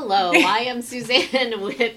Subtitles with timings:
[0.00, 1.96] Hello, I am Suzanne with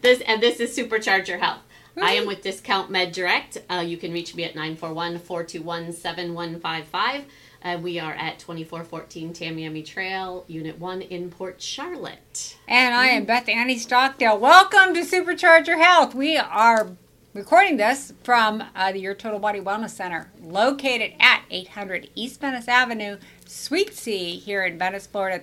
[0.00, 1.60] this, and this is Supercharge Your Health.
[2.00, 3.58] I am with Discount Med Direct.
[3.68, 7.24] Uh, you can reach me at 941 421 7155.
[7.62, 12.56] Uh, we are at 2414 Tamiami Trail, Unit 1 in Port Charlotte.
[12.66, 14.38] And I am Beth Annie Stockdale.
[14.38, 16.14] Welcome to Supercharge Your Health.
[16.14, 16.92] We are
[17.34, 22.68] recording this from uh, the Your Total Body Wellness Center, located at 800 East Venice
[22.68, 25.38] Avenue, Suite C, here in Venice, Florida,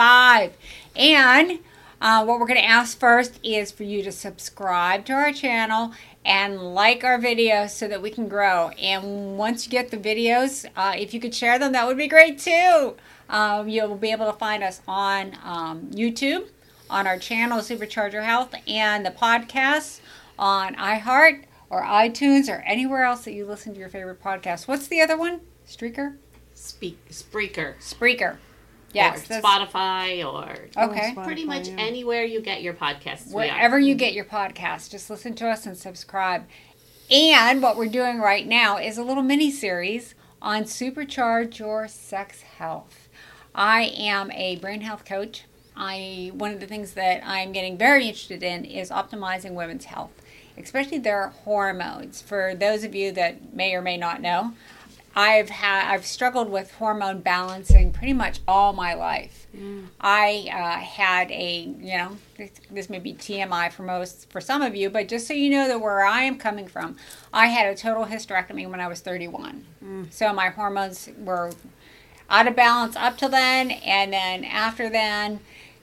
[0.00, 0.52] 34285.
[0.96, 1.60] And
[2.00, 5.92] uh, what we're going to ask first is for you to subscribe to our channel
[6.24, 8.70] and like our videos so that we can grow.
[8.70, 12.08] And once you get the videos, uh, if you could share them, that would be
[12.08, 12.96] great too.
[13.28, 16.48] Um, you'll be able to find us on um, YouTube,
[16.88, 20.00] on our channel, Supercharge Your Health, and the podcast
[20.38, 24.66] on iHeart or iTunes or anywhere else that you listen to your favorite podcast.
[24.66, 25.40] What's the other one?
[25.68, 26.16] Streaker?
[26.54, 27.76] Speak, Spreaker.
[27.78, 28.38] Spreaker.
[28.92, 29.30] Yes.
[29.30, 31.14] or Spotify or Okay.
[31.22, 31.76] pretty much yeah.
[31.78, 33.32] anywhere you get your podcasts.
[33.32, 34.90] wherever you get your podcast.
[34.90, 36.46] Just listen to us and subscribe.
[37.10, 42.42] And what we're doing right now is a little mini series on supercharge your sex
[42.42, 43.08] health.
[43.54, 45.44] I am a brain health coach.
[45.76, 50.10] I one of the things that I'm getting very interested in is optimizing women's health,
[50.58, 52.22] especially their hormones.
[52.22, 54.52] For those of you that may or may not know,
[55.14, 59.46] I've had I've struggled with hormone balancing pretty much all my life.
[60.00, 64.62] I uh, had a you know this, this may be TMI for most for some
[64.62, 66.96] of you, but just so you know that where I am coming from,
[67.32, 69.66] I had a total hysterectomy when I was 31.
[70.10, 71.52] So my hormones were
[72.28, 75.40] out of balance up to then, and then after then,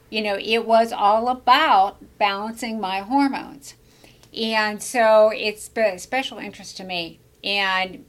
[0.09, 3.73] you know, it was all about balancing my hormones.
[4.33, 7.20] And so it's been a special interest to me.
[7.44, 8.05] And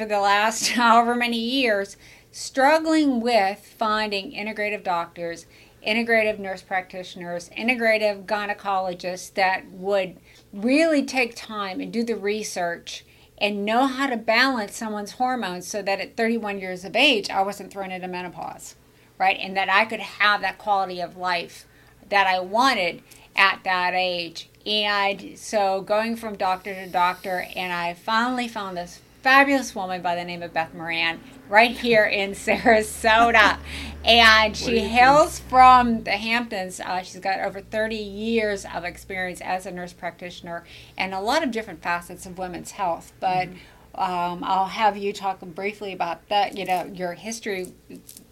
[0.00, 1.98] for the last however many years,
[2.32, 5.44] struggling with finding integrative doctors,
[5.86, 10.16] integrative nurse practitioners, integrative gynecologists that would
[10.54, 13.04] really take time and do the research
[13.36, 17.42] and know how to balance someone's hormones so that at 31 years of age, I
[17.42, 18.76] wasn't thrown into menopause,
[19.18, 19.36] right?
[19.38, 21.66] And that I could have that quality of life
[22.08, 23.02] that I wanted
[23.36, 24.48] at that age.
[24.64, 30.14] And so going from doctor to doctor, and I finally found this fabulous woman by
[30.14, 33.58] the name of Beth Moran right here in Sarasota.
[34.04, 36.80] And she hails from the Hamptons.
[36.80, 40.64] Uh, she's got over 30 years of experience as a nurse practitioner
[40.96, 43.12] and a lot of different facets of women's health.
[43.20, 43.48] But
[43.94, 47.74] um, I'll have you talk briefly about that, you know, your history,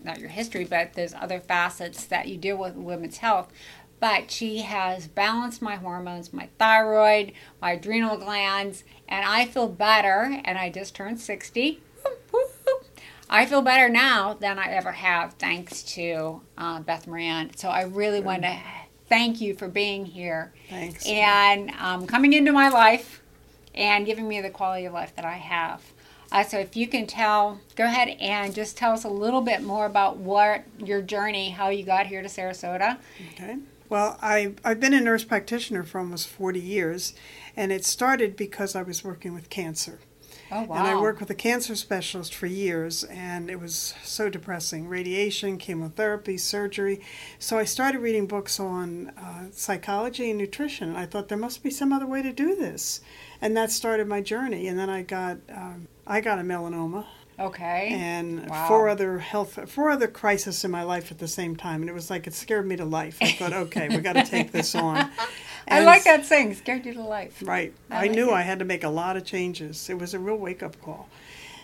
[0.04, 3.52] not your history, but there's other facets that you deal with women's health.
[4.00, 10.40] But she has balanced my hormones, my thyroid, my adrenal glands, and I feel better.
[10.44, 11.80] And I just turned 60.
[13.30, 17.54] I feel better now than I ever have, thanks to uh, Beth Moran.
[17.56, 18.58] So I really want to
[19.08, 21.06] thank you for being here Thanks.
[21.06, 23.22] and um, coming into my life
[23.74, 25.82] and giving me the quality of life that I have.
[26.30, 29.62] Uh, so if you can tell, go ahead and just tell us a little bit
[29.62, 32.98] more about what your journey, how you got here to Sarasota.
[33.32, 33.56] Okay.
[33.88, 37.14] Well, I, I've been a nurse practitioner for almost 40 years,
[37.56, 40.00] and it started because I was working with cancer.
[40.50, 40.76] Oh wow!
[40.76, 45.58] And I worked with a cancer specialist for years, and it was so depressing radiation,
[45.58, 47.02] chemotherapy, surgery.
[47.38, 50.96] So I started reading books on uh, psychology and nutrition.
[50.96, 53.02] I thought there must be some other way to do this.
[53.42, 54.68] And that started my journey.
[54.68, 57.04] And then I got, um, I got a melanoma
[57.40, 57.90] Okay.
[57.92, 58.68] and Wow.
[58.68, 61.92] four other health four other crises in my life at the same time and it
[61.92, 64.74] was like it scared me to life i thought okay we got to take this
[64.74, 65.08] on
[65.70, 67.42] I like that saying, scared you to life.
[67.44, 68.34] right I i, like knew it.
[68.34, 71.08] i had to make a lot of changes it was a real wake-up call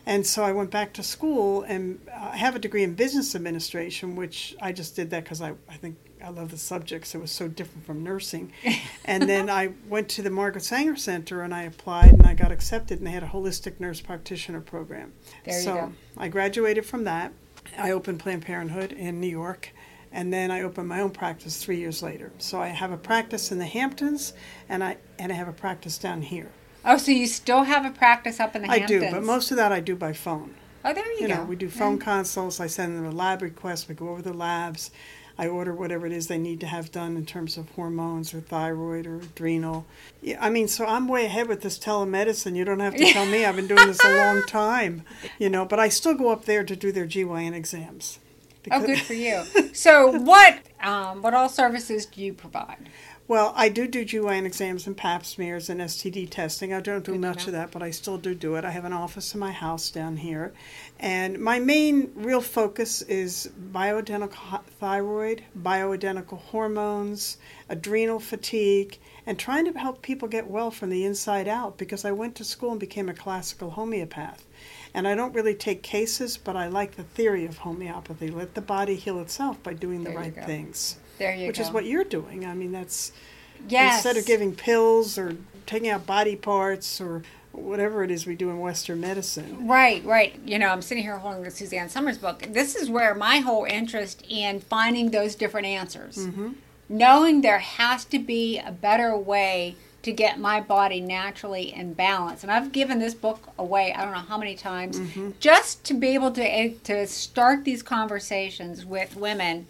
[0.07, 4.15] and so i went back to school and i have a degree in business administration
[4.15, 7.31] which i just did that because I, I think i love the subjects it was
[7.31, 8.53] so different from nursing
[9.05, 12.51] and then i went to the margaret sanger center and i applied and i got
[12.51, 15.13] accepted and they had a holistic nurse practitioner program
[15.45, 15.93] There you so go.
[16.17, 17.33] I graduated from that.
[17.79, 19.71] I opened Planned Parenthood in New York,
[20.13, 22.31] and then I opened my own practice three years later.
[22.39, 24.35] So I have a practice in the Hamptons,
[24.69, 26.51] and I and I have a practice down here.
[26.85, 29.03] Oh, so you still have a practice up in the I Hamptons?
[29.03, 30.55] I do, but most of that I do by phone.
[30.85, 31.35] Oh, there you, You go.
[31.37, 32.61] know, we do phone consults.
[32.61, 33.89] I send them a lab request.
[33.89, 34.91] We go over the labs.
[35.37, 38.41] I order whatever it is they need to have done in terms of hormones or
[38.41, 39.85] thyroid or adrenal.
[40.23, 42.55] Yeah, I mean, so I'm way ahead with this telemedicine.
[42.55, 43.45] You don't have to tell me.
[43.45, 45.03] I've been doing this a long time,
[45.39, 45.65] you know.
[45.65, 48.21] But I still go up there to do their GYN exams.
[48.71, 49.43] Oh, good for you.
[49.75, 52.89] So, what um, what all services do you provide?
[53.27, 56.75] Well, I do do GYN exams and pap smears and STD testing.
[56.75, 58.67] I don't do Good much of that, but I still do do it.
[58.67, 60.53] I have an office in my house down here.
[61.01, 67.39] And my main real focus is bioidentical thyroid, bioidentical hormones,
[67.71, 72.13] adrenal fatigue, and trying to help people get well from the inside out because I
[72.13, 74.45] went to school and became a classical homeopath.
[74.93, 78.29] And I don't really take cases, but I like the theory of homeopathy.
[78.29, 81.59] Let the body heal itself by doing the There you right things, There you which
[81.59, 81.65] go.
[81.65, 82.47] is what you're doing.
[82.47, 83.13] I mean, that's
[83.69, 83.97] yes.
[83.97, 87.23] instead of giving pills or taking out body parts or
[87.53, 89.69] whatever it is we do in Western medicine.
[89.69, 90.39] Right, right.
[90.45, 92.43] You know, I'm sitting here holding the Suzanne Somers book.
[92.51, 96.49] This is where my whole interest in finding those different answers, Mm-hmm.
[96.89, 102.43] knowing there has to be a better way to get my body naturally in balance.
[102.43, 105.31] And I've given this book away, I don't know how many times, Mm-hmm.
[105.41, 109.67] just to be able to eh, to start these conversations with women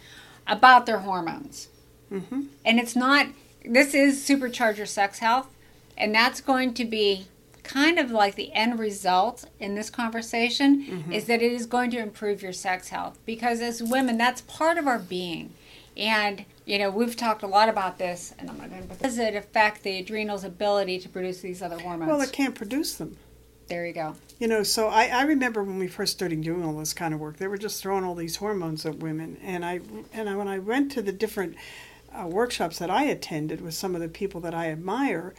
[0.47, 1.69] about their hormones.
[2.13, 2.43] Mm-hmm.
[2.65, 3.29] And it's not,
[3.65, 5.49] this is supercharger sex health,
[5.97, 7.27] and that's going to be
[7.63, 11.13] kind of like the end result in this conversation Mm-hmm.
[11.13, 14.77] is that it is going to improve your sex health because as women, that's part
[14.77, 15.55] of our being.
[15.97, 19.17] And, you know, we've talked a lot about this, and I'm not going to, does
[19.17, 22.09] it affect the adrenal's ability to produce these other hormones?
[22.11, 23.17] Well, it can't produce them.
[23.69, 24.17] there you go.
[24.39, 27.21] You know, so I, I remember when we first started doing all this kind of
[27.21, 29.39] work, they were just throwing all these hormones at women.
[29.43, 29.81] And I
[30.13, 31.55] and I, when I went to the different
[32.13, 35.35] uh, workshops that I attended with some of the people that I admire,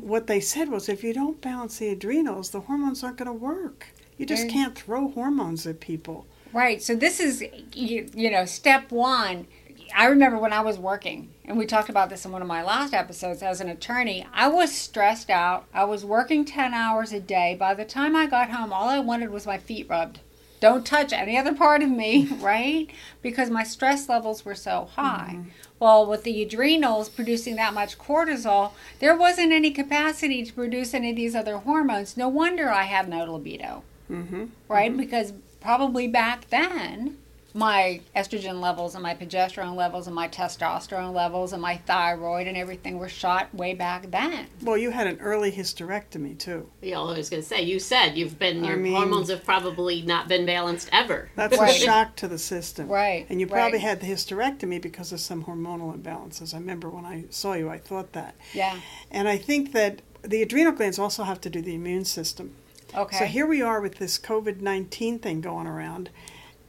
[0.00, 3.32] what they said was, if you don't balance the adrenals, the hormones aren't going to
[3.32, 3.88] work.
[4.18, 6.26] You just can't throw hormones at people.
[6.52, 6.82] Right.
[6.82, 7.42] So this is,
[7.72, 9.46] you, you know, step one.
[9.94, 12.62] I remember when I was working, and we talked about this in one of my
[12.62, 14.26] last episodes as an attorney.
[14.32, 15.66] I was stressed out.
[15.74, 17.56] I was working 10 hours a day.
[17.58, 20.20] By the time I got home, all I wanted was my feet rubbed.
[20.60, 22.88] Don't touch any other part of me, right?
[23.22, 25.38] Because my stress levels were so high.
[25.78, 31.10] Well, with the adrenals producing that much cortisol, there wasn't any capacity to produce any
[31.10, 32.16] of these other hormones.
[32.18, 34.46] No wonder I had no libido Mm-hmm.
[34.68, 34.94] right?
[34.94, 37.16] Because probably back then,
[37.54, 42.56] my estrogen levels and my progesterone levels and my testosterone levels and my thyroid and
[42.56, 44.46] everything were shot way back then.
[44.62, 46.68] Well, you had an early hysterectomy too.
[46.80, 49.44] Yeah, I was going to say, you said you've been, I your mean- hormones have
[49.44, 51.30] probably not been balanced ever.
[51.36, 51.70] That's Right.
[51.76, 52.88] a shock to the system.
[52.88, 53.80] Right, And you probably right.
[53.86, 56.54] had the hysterectomy because of some hormonal imbalances.
[56.54, 58.34] I remember when I saw you, I thought that.
[58.54, 58.78] Yeah.
[59.10, 62.54] And I think that the adrenal glands also have to do the immune system.
[62.94, 63.18] Okay.
[63.18, 66.10] So here we are with this COVID 19 thing going around.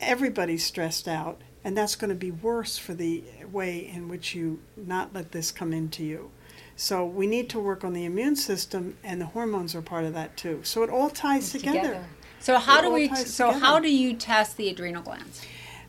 [0.02, 4.60] Everybody's stressed out, and that's going to be worse for the way in which you
[4.76, 6.32] not let this come into you.
[6.76, 10.14] So we need to work on the immune system, and the hormones are part of
[10.16, 10.62] that too.
[10.64, 12.04] So it all ties together.
[12.40, 13.08] So how It do we?
[13.16, 13.66] So together.
[13.66, 15.42] how do you test the adrenal glands?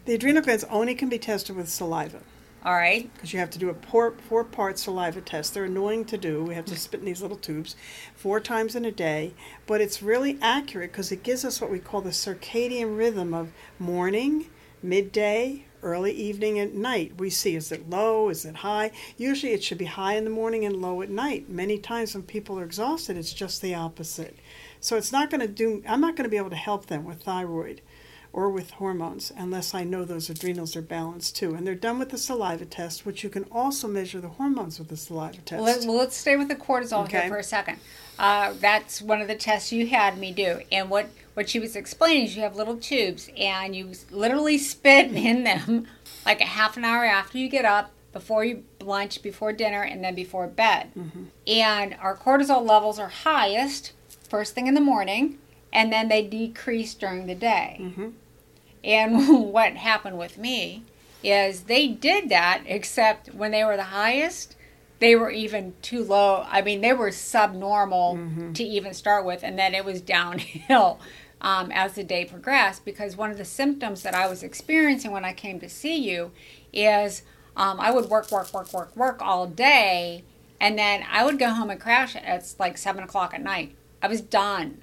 [0.04, 2.20] The adrenal glands only can be tested with saliva.
[2.64, 3.12] All right.
[3.12, 5.52] because you have to do a four, four part saliva test.
[5.52, 6.44] They're annoying to do.
[6.44, 7.74] We have to spit in these little tubes
[8.14, 9.34] four times in a day,
[9.66, 13.52] but it's really accurate because it gives us what we call the circadian rhythm of
[13.80, 14.46] morning,
[14.80, 17.18] midday, early evening, and night.
[17.18, 18.92] We see is it low, is it high?
[19.16, 21.48] Usually it should be high in the morning and low at night.
[21.48, 24.36] Many times when people are exhausted, it's just the opposite.
[24.78, 27.04] So it's not going to do, I'm not going to be able to help them
[27.04, 27.80] with thyroid
[28.32, 31.54] or with hormones unless I know those adrenals are balanced too.
[31.54, 34.88] And they're done with the saliva test, which you can also measure the hormones with
[34.88, 35.62] the saliva test.
[35.62, 37.20] Let, well, let's stay with the cortisol Okay.
[37.22, 37.78] here for a second.
[38.18, 41.74] Uh, that's one of the tests you had me do, and what what she was
[41.76, 45.86] explaining is you have little tubes, and you literally spit in them
[46.26, 50.04] like a half an hour after you get up, before you lunch, before dinner, and
[50.04, 50.90] then before bed.
[51.46, 53.92] And our cortisol levels are highest
[54.28, 55.38] first thing in the morning,
[55.72, 57.78] and then they decrease during the day.
[57.80, 58.12] Mhm.
[58.84, 60.84] And what happened with me
[61.22, 64.56] is they did that, except when they were the highest,
[64.98, 66.44] they were even too low.
[66.48, 68.16] I mean, they were subnormal
[68.54, 71.00] to even start with, and then it was downhill
[71.40, 72.84] um, as the day progressed.
[72.84, 76.32] Because one of the symptoms that I was experiencing when I came to see you
[76.72, 77.22] is
[77.56, 80.24] um, I would work, work, work, work, work all day,
[80.60, 83.74] and then I would go home and crash at like seven o'clock at night.
[84.00, 84.82] I was done.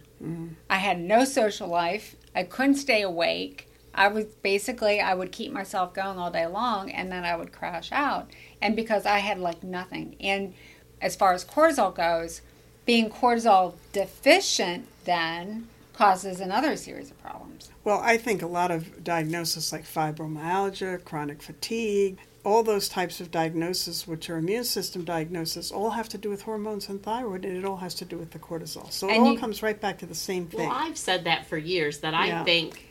[0.69, 2.15] I had no social life.
[2.35, 3.68] I couldn't stay awake.
[3.93, 7.51] I was basically I would keep myself going all day long and then I would
[7.51, 8.29] crash out.
[8.62, 10.15] And because I had like nothing.
[10.19, 10.53] And
[11.01, 12.41] as far as cortisol goes,
[12.86, 17.69] being cortisol deficient then causes another series of problems.
[17.84, 23.31] Well, I think a lot of diagnoses like fibromyalgia, chronic fatigue, all those types of
[23.31, 27.58] diagnoses, which are immune system diagnoses, all have to do with hormones and thyroid, and
[27.58, 28.89] it all has to do with the cortisol.
[28.91, 30.62] So it all you- comes right back to the same thing.
[30.67, 32.43] Well, I've said that for years that I Yeah.
[32.46, 32.86] think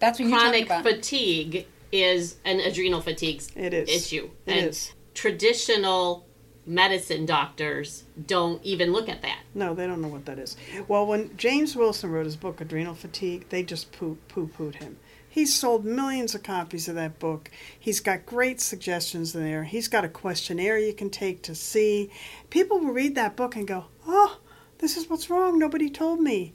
[0.00, 0.82] That's what you talked chronic about.
[0.82, 3.88] fatigue is an adrenal fatigue It is.
[3.88, 4.30] issue.
[4.46, 4.92] It and is.
[5.14, 6.26] traditional
[6.66, 9.38] medicine doctors don't even look at that.
[9.54, 10.56] No, they don't know what that is.
[10.88, 14.98] Well, when James Wilson wrote his book, Adrenal Fatigue, they just poo pooed him.
[15.28, 17.50] He's sold millions of copies of that book.
[17.78, 19.62] He's got great suggestions in there.
[19.64, 22.10] He's got a questionnaire you can take to see.
[22.50, 24.38] People will read that book and go, oh,
[24.78, 25.58] this is what's wrong.
[25.58, 26.52] Nobody told me.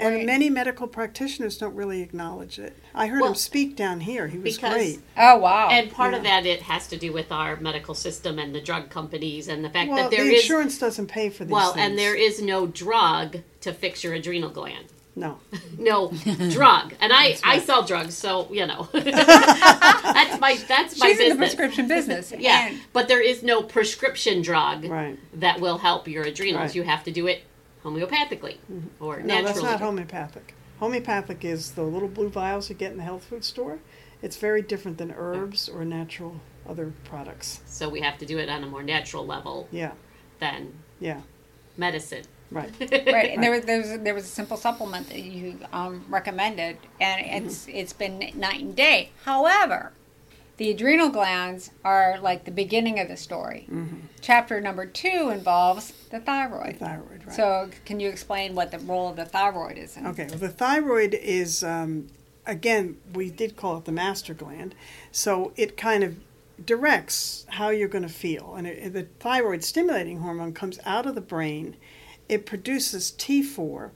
[0.00, 0.26] And Right.
[0.26, 2.76] many medical practitioners don't really acknowledge it.
[2.94, 4.28] I heard Well, him speak down here.
[4.28, 5.00] He was because- great.
[5.16, 5.68] Oh wow.
[5.70, 8.90] And part of that it has to do with our medical system and the drug
[8.90, 11.72] companies and the fact Well, that there the is insurance doesn't pay for these well,
[11.72, 11.84] things.
[11.86, 14.86] and there is no drug to fix your adrenal gland.
[15.16, 15.38] No.
[15.78, 16.12] No
[16.50, 21.28] drug, and I I sell drugs, so you know that's my that's my She's in
[21.30, 21.54] the business.
[21.54, 22.32] prescription business.
[22.36, 25.18] Yeah, And- but there is no prescription drug Right.
[25.34, 26.60] that will help your adrenals.
[26.68, 26.74] Right.
[26.74, 27.42] You have to do it
[27.88, 28.56] homeopathically
[29.00, 29.42] or No, naturally.
[29.44, 30.54] that's not homeopathic.
[30.80, 33.78] Homeopathic is the little blue vials you get in the health food store.
[34.22, 37.60] It's very different than herbs or natural other products.
[37.66, 39.92] So we have to do it on a more natural level Yeah,
[40.40, 41.20] than yeah,
[41.76, 42.24] medicine.
[42.50, 42.70] right.
[42.80, 46.76] right, and there was there was there was a simple supplement that you um, recommended,
[47.00, 47.46] and Mm-hmm.
[47.46, 49.10] it's it's been night and day.
[49.24, 49.92] However,
[50.58, 53.66] the adrenal glands are like the beginning of the story.
[54.20, 56.76] Chapter number two involves the The thyroid.
[56.78, 57.34] thyroid, right.
[57.34, 59.96] So, can you explain what the role of the thyroid is?
[59.96, 62.08] In Okay, well, the thyroid is, um,
[62.44, 64.74] again, we did call it the master gland.
[65.12, 66.16] So it kind of
[66.64, 68.54] directs how you're going to feel.
[68.56, 71.76] And it, the thyroid stimulating hormone comes out of the brain.
[72.28, 73.90] It produces T4,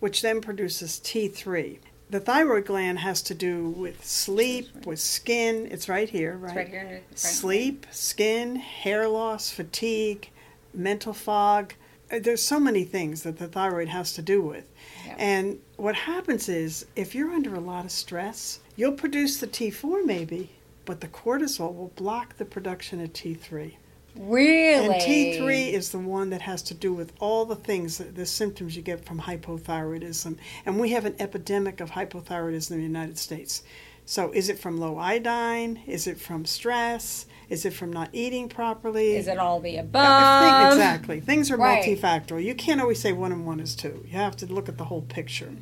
[0.00, 1.78] which then produces T3.
[2.08, 5.66] The thyroid gland has to do with sleep, with skin.
[5.72, 6.56] It's right here, right?
[6.56, 6.84] Right here.
[6.84, 7.18] right.
[7.18, 10.30] Sleep, skin, hair loss, fatigue,
[10.72, 11.74] mental fog.
[12.10, 14.64] Uh, There's so many things that the thyroid has to do with.
[15.04, 15.16] Yeah.
[15.18, 20.04] And what happens is if you're under a lot of stress, you'll produce the T4
[20.04, 20.50] maybe,
[20.84, 23.72] but the cortisol will block the production of T3.
[24.18, 24.86] Really?
[24.86, 28.76] And T3 is the one that has to do with all the things, the symptoms
[28.76, 30.36] you get from hypothyroidism.
[30.64, 33.62] And we have an epidemic of hypothyroidism in the United States.
[34.04, 35.80] So is it from low iodine?
[35.86, 37.26] Is it from stress?
[37.48, 39.16] Is it from not eating properly?
[39.16, 40.42] Is it all the Yeah, above?
[40.42, 41.20] thi- exactly.
[41.20, 41.82] Things are Right.
[41.84, 42.44] multifactorial.
[42.44, 44.04] You can't always say one and one is two.
[44.06, 45.52] You have to look at the whole picture.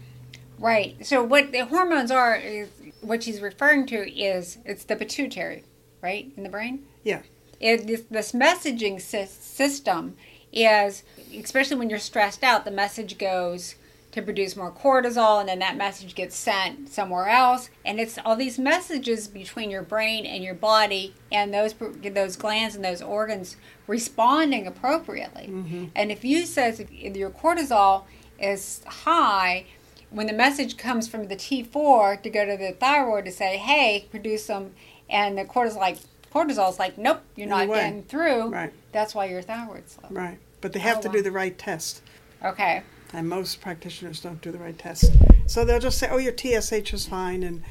[0.58, 1.04] Right.
[1.04, 2.68] So what the hormones are is
[3.00, 5.64] what she's referring to is it's the pituitary,
[6.02, 6.84] right, in the brain.
[7.02, 7.20] Yeah.
[7.64, 10.16] It, this, this messaging sys- system
[10.52, 11.02] is,
[11.35, 13.76] especially when you're stressed out, the message goes
[14.12, 18.37] to produce more cortisol, and then that message gets sent somewhere else, and it's all
[18.37, 23.56] these messages between your brain and your body, and those those glands and those organs
[23.87, 25.49] responding appropriately.
[25.49, 25.87] Mm-hmm.
[25.97, 28.04] And if you says if your cortisol
[28.38, 29.64] is high,
[30.11, 34.06] when the message comes from the T4 to go to the thyroid to say, "Hey,
[34.11, 34.75] produce some,"
[35.09, 35.99] and the cortisol like
[36.35, 37.81] cortisol's like, "Nope, you're not way.
[37.81, 38.73] getting through." Right.
[38.93, 40.09] That's why your thyroid's low.
[40.11, 40.38] Right.
[40.61, 41.12] But they have Oh, to wow.
[41.14, 42.03] do the right test.
[42.45, 42.83] Okay.
[43.12, 45.12] And most practitioners don't do the right test.
[45.47, 47.43] So they'll just say, oh, your TSH is fine.
[47.45, 47.62] And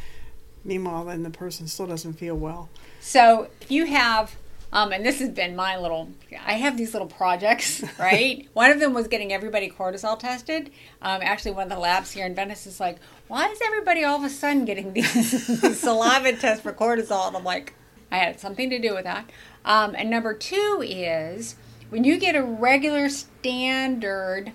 [0.64, 2.70] meanwhile, then the person still doesn't feel well.
[3.02, 4.36] So if you have,
[4.72, 6.10] um, and this has been my little,
[6.46, 8.48] I have these little projects, right?
[8.54, 10.72] one of them was getting everybody cortisol tested.
[11.02, 14.18] Um, actually, one of the labs here in Venice is like, why is everybody all
[14.18, 15.14] of a sudden getting these,
[15.62, 17.28] these saliva tests for cortisol?
[17.28, 17.74] And I'm like,
[18.14, 19.28] I had something to do with that.
[19.66, 21.56] Um, and number two is
[21.90, 24.52] when you get a regular standard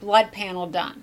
[0.00, 1.02] blood panel done,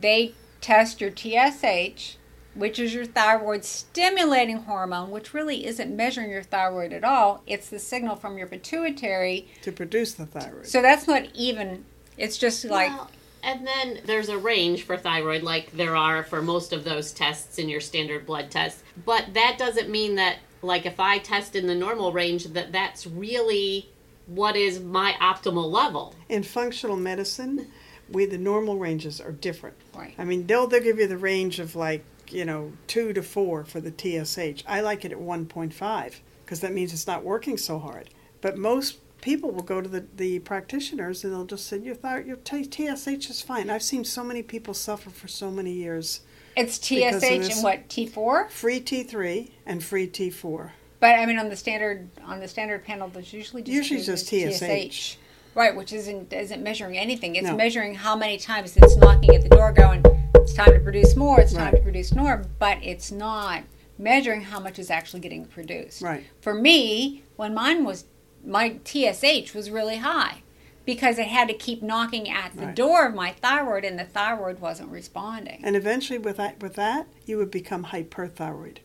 [0.00, 2.16] they test your TSH,
[2.56, 7.42] which is your thyroid stimulating hormone, which really isn't measuring your thyroid at all.
[7.46, 9.46] It's the signal from your pituitary.
[9.62, 10.66] to produce the thyroid.
[10.66, 11.84] So that's not even,
[12.18, 13.10] it's just like, Well,
[13.44, 17.58] and then there's a range for thyroid, like there are for most of those tests
[17.58, 18.82] in your standard blood test.
[19.04, 23.06] But that doesn't mean that, like, if I test in the normal range, that that's
[23.06, 23.88] really
[24.26, 26.14] what is my optimal level.
[26.28, 27.68] In functional medicine,
[28.10, 29.76] we the normal ranges are different.
[29.94, 30.14] Right.
[30.18, 33.64] I mean, they'll they'll give you the range of like you know two to four
[33.64, 34.64] for the TSH.
[34.66, 38.10] I like it at one point five because that means it's not working so hard.
[38.40, 42.26] But most people will go to the, the practitioners and they'll just say your thyroid,
[42.28, 43.68] your T- TSH is fine.
[43.68, 46.20] I've seen so many people suffer for so many years.
[46.56, 48.48] it's TSH and what, T4?
[48.48, 50.70] Free T3 and free T4.
[51.00, 54.28] But I mean, on the standard on the standard panel, there's usually just Usually just
[54.28, 55.16] TSH.
[55.56, 55.74] right?
[55.74, 57.34] Which isn't isn't measuring anything.
[57.34, 57.56] It's No.
[57.56, 60.02] measuring how many times it's knocking at the door, going,
[60.36, 61.40] "It's time to produce more.
[61.40, 61.76] It's time Right.
[61.76, 63.64] to produce more." But it's not
[63.98, 66.00] measuring how much is actually getting produced.
[66.00, 66.24] Right.
[66.40, 68.04] For me, when mine was
[68.46, 70.42] my TSH was really high
[70.84, 72.74] because it had to keep knocking at the Right.
[72.76, 77.06] door of my thyroid, and the thyroid wasn't responding And eventually, with that, with that,
[77.26, 78.78] you would become hyperthyroid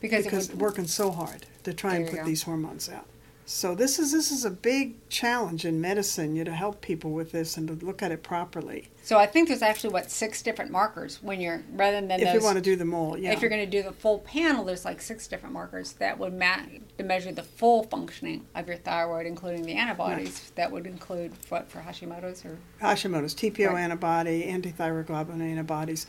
[0.00, 2.24] because, because it would, working so hard to try and put go.
[2.24, 3.06] these hormones out.
[3.46, 7.10] So this is this is a big challenge in medicine, you know, to help people
[7.10, 8.88] with this and to look at it properly.
[9.02, 12.34] So I think there's actually what six different markers when you're rather than If those.
[12.34, 13.32] you want to do them all, yeah.
[13.32, 16.32] If you're going to do the full panel, there's like six different markers that would
[16.32, 16.60] ma-
[16.96, 20.50] to measure the full functioning of your thyroid, including the antibodies.
[20.54, 23.82] That would include what for Hashimoto's or Hashimoto's, TPO Right.
[23.82, 26.06] antibody, antithyroglobulin antibodies.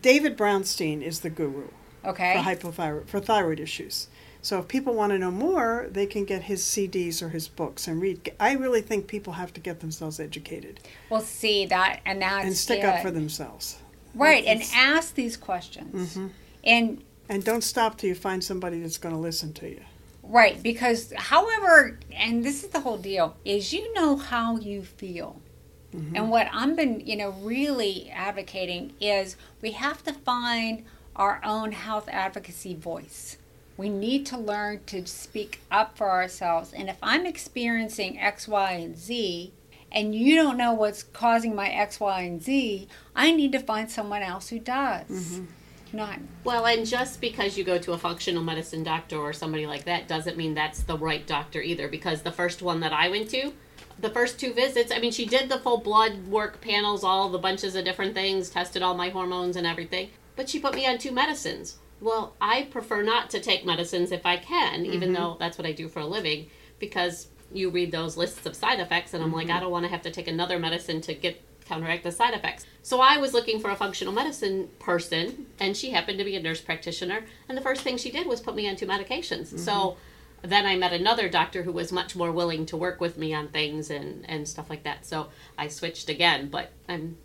[0.00, 1.66] David Brownstein is the guru
[2.04, 2.34] okay.
[2.34, 4.06] for hypothyroid for thyroid issues.
[4.42, 7.86] So if people want to know more, they can get his CDs or his books
[7.86, 8.32] and read.
[8.40, 10.80] I really think people have to get themselves educated
[11.10, 12.84] We'll see that, and that's and stick it.
[12.86, 13.76] up for themselves.
[14.14, 16.30] right, and ask these questions, Mhm.
[16.64, 19.82] and And don't stop till you find somebody that's going to listen to you.
[20.22, 25.40] right because, however, and this is the whole deal is you know how you feel.
[25.94, 26.12] Mhm.
[26.16, 30.84] And what I've been, you know, really advocating is we have to find
[31.16, 33.36] our own health advocacy voice.
[33.80, 36.74] We need to learn to speak up for ourselves.
[36.74, 39.54] And if I'm experiencing X, Y, and Z,
[39.90, 43.90] and you don't know what's causing my X, Y, and Z, I need to find
[43.90, 45.08] someone else who does.
[45.08, 45.96] Mm-hmm.
[45.96, 49.84] Not Well, and just because you go to a functional medicine doctor or somebody like
[49.84, 51.88] that doesn't mean that's the right doctor either.
[51.88, 53.50] Because the first one that I went to,
[53.98, 57.38] the first two visits, I mean, she did the full blood work panels, all the
[57.38, 60.98] bunches of different things, tested all my hormones and everything, but she put me on
[60.98, 61.78] two medicines.
[62.00, 65.12] Well, I prefer not to take medicines if I can, even mm-hmm.
[65.12, 68.80] though that's what I do for a living, because you read those lists of side
[68.80, 69.56] effects, and I'm like, mm-hmm.
[69.56, 72.66] I don't want to have to take another medicine to get counteract the side effects.
[72.82, 76.42] So I was looking for a functional medicine person, and she happened to be a
[76.42, 77.24] nurse practitioner.
[77.48, 79.48] And the first thing she did was put me on two medications.
[79.48, 79.58] Mm-hmm.
[79.58, 79.96] So
[80.42, 83.48] then I met another doctor who was much more willing to work with me on
[83.48, 85.06] things and, and stuff like that.
[85.06, 85.28] So
[85.58, 87.18] I switched again, but I'm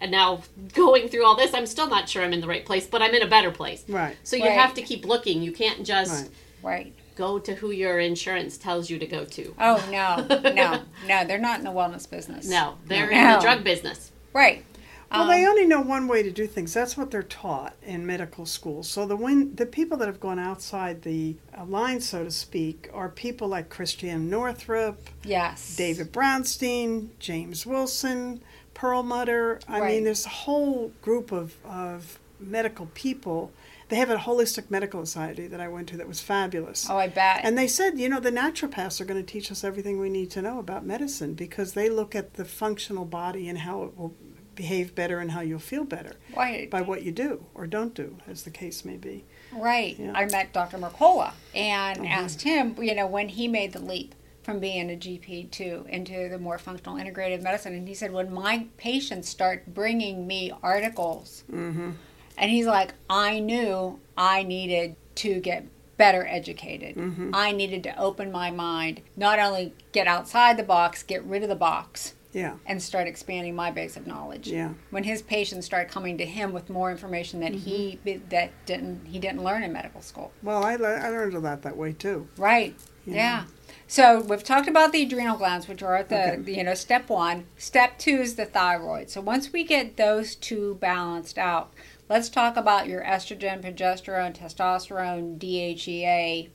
[0.00, 0.42] and now
[0.74, 3.14] going through all this, I'm still not sure I'm in the right place, but I'm
[3.14, 3.84] in a better place.
[3.88, 4.16] Right.
[4.22, 4.52] So you Right.
[4.58, 5.42] have to keep looking.
[5.42, 6.30] You can't just Right.
[6.62, 6.92] right.
[7.16, 9.54] go to who your insurance tells you to go to.
[9.58, 11.24] Oh no, no, no!
[11.26, 12.46] They're not in the wellness business.
[12.48, 13.16] No, they're No.
[13.16, 14.10] in the drug business.
[14.32, 14.64] right.
[15.12, 16.72] Well, Um, they only know one way to do things.
[16.72, 18.84] That's what they're taught in medical school.
[18.84, 22.88] So the when the people that have gone outside the uh, line, so to speak,
[22.94, 28.40] are people like Christiane Northrup, yes, David Brownstein, James Wilson,
[28.84, 29.60] Perlmutter.
[29.68, 29.92] I Right.
[29.92, 33.52] mean, there's a whole group of, of medical people.
[33.90, 36.88] They have a holistic medical society that I went to that was fabulous.
[36.88, 37.40] Oh, I bet.
[37.44, 40.30] And they said, you know, the naturopaths are going to teach us everything we need
[40.30, 44.14] to know about medicine because they look at the functional body and how it will
[44.54, 46.70] behave better and how you'll feel better right.
[46.70, 49.24] by what you do or don't do, as the case may be.
[49.52, 49.98] Right.
[49.98, 50.12] Yeah.
[50.14, 50.78] I met Dr.
[50.78, 52.08] Mercola and Mhm.
[52.10, 54.14] asked him, you know, when he made the leap
[54.50, 58.32] from being a GP to into the more functional integrative medicine, and he said, when
[58.32, 61.90] my patients start bringing me articles, Mm-hmm.
[62.36, 66.96] and he's like, I knew I needed to get better educated.
[66.96, 67.30] Mhm.
[67.34, 71.48] I needed to open my mind, not only get outside the box, get rid of
[71.48, 72.14] the box.
[72.32, 74.46] Yeah, And start expanding my base of knowledge.
[74.48, 77.98] yeah, When his patients started coming to him with more information that he
[78.30, 80.30] that didn't he didn't learn in medical school.
[80.42, 82.28] Well, I, I learned a lot that way too.
[82.36, 82.74] Right.
[83.04, 83.40] you Yeah.
[83.40, 83.46] know.
[83.90, 86.52] So we've talked about the adrenal glands, which are at the Okay.
[86.56, 87.46] you know step one.
[87.58, 89.10] Step two is the thyroid.
[89.10, 91.72] So once we get those two balanced out,
[92.08, 96.50] let's talk about your estrogen, progesterone, testosterone, DHEA,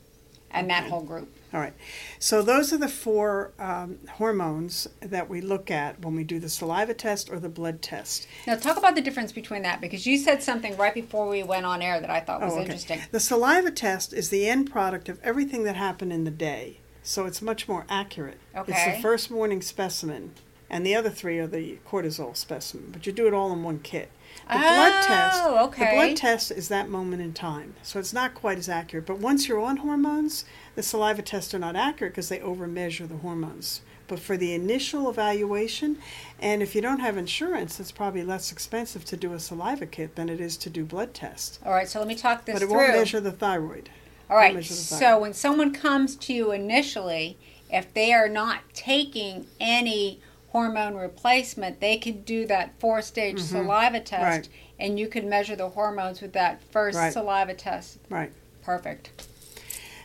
[0.49, 1.29] and that whole group.
[1.53, 1.73] All right.
[2.19, 6.47] So those are the four um, hormones that we look at when we do the
[6.49, 8.27] saliva test or the blood test.
[8.47, 11.65] Now talk about the difference between that because you said something right before we went
[11.65, 12.63] on air that I thought was Oh, okay.
[12.63, 13.01] interesting.
[13.11, 17.25] The saliva test is the end product of everything that happened in the day, so
[17.25, 18.39] it's much more accurate.
[18.55, 18.73] Okay.
[18.73, 20.31] It's the first morning specimen,
[20.69, 22.89] and the other three are the cortisol specimen.
[22.91, 24.09] But you do it all in one kit.
[24.49, 25.41] The blood oh, test.
[25.43, 29.05] Oh, The blood test is that moment in time, so it's not quite as accurate.
[29.05, 33.17] But once you're on hormones, the saliva tests are not accurate because they overmeasure the
[33.17, 33.81] hormones.
[34.07, 35.97] But for the initial evaluation,
[36.39, 40.15] and if you don't have insurance, it's probably less expensive to do a saliva kit
[40.15, 41.59] than it is to do blood tests.
[41.65, 42.77] All right, so let me talk this But it through.
[42.77, 43.89] won't measure the thyroid.
[44.29, 44.63] All right.
[44.63, 47.37] So when someone comes to you initially,
[47.69, 53.99] if they are not taking any hormone replacement, they could do that four stage saliva
[53.99, 54.23] test Mm-hmm.
[54.23, 54.49] Right.
[54.79, 57.11] and you could measure the hormones with that first Right.
[57.13, 57.97] saliva test.
[58.09, 58.31] Right.
[58.63, 59.09] Perfect.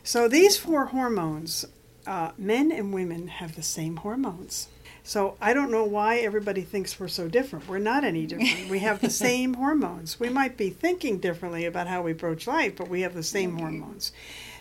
[0.02, 1.64] So these four hormones,
[2.06, 4.66] uh, men and women have the same hormones.
[5.11, 7.66] So I don't know why everybody thinks we're so different.
[7.66, 8.70] We're not any different.
[8.70, 10.20] We have the same hormones.
[10.20, 13.51] We might be thinking differently about how we approach life, but we have the same
[13.51, 13.59] mm-hmm.
[13.59, 14.12] hormones.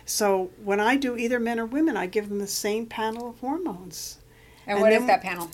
[0.06, 3.38] So when I do either men or women, I give them the same panel of
[3.38, 4.18] hormones.
[4.66, 5.52] And, And what is then- that panel?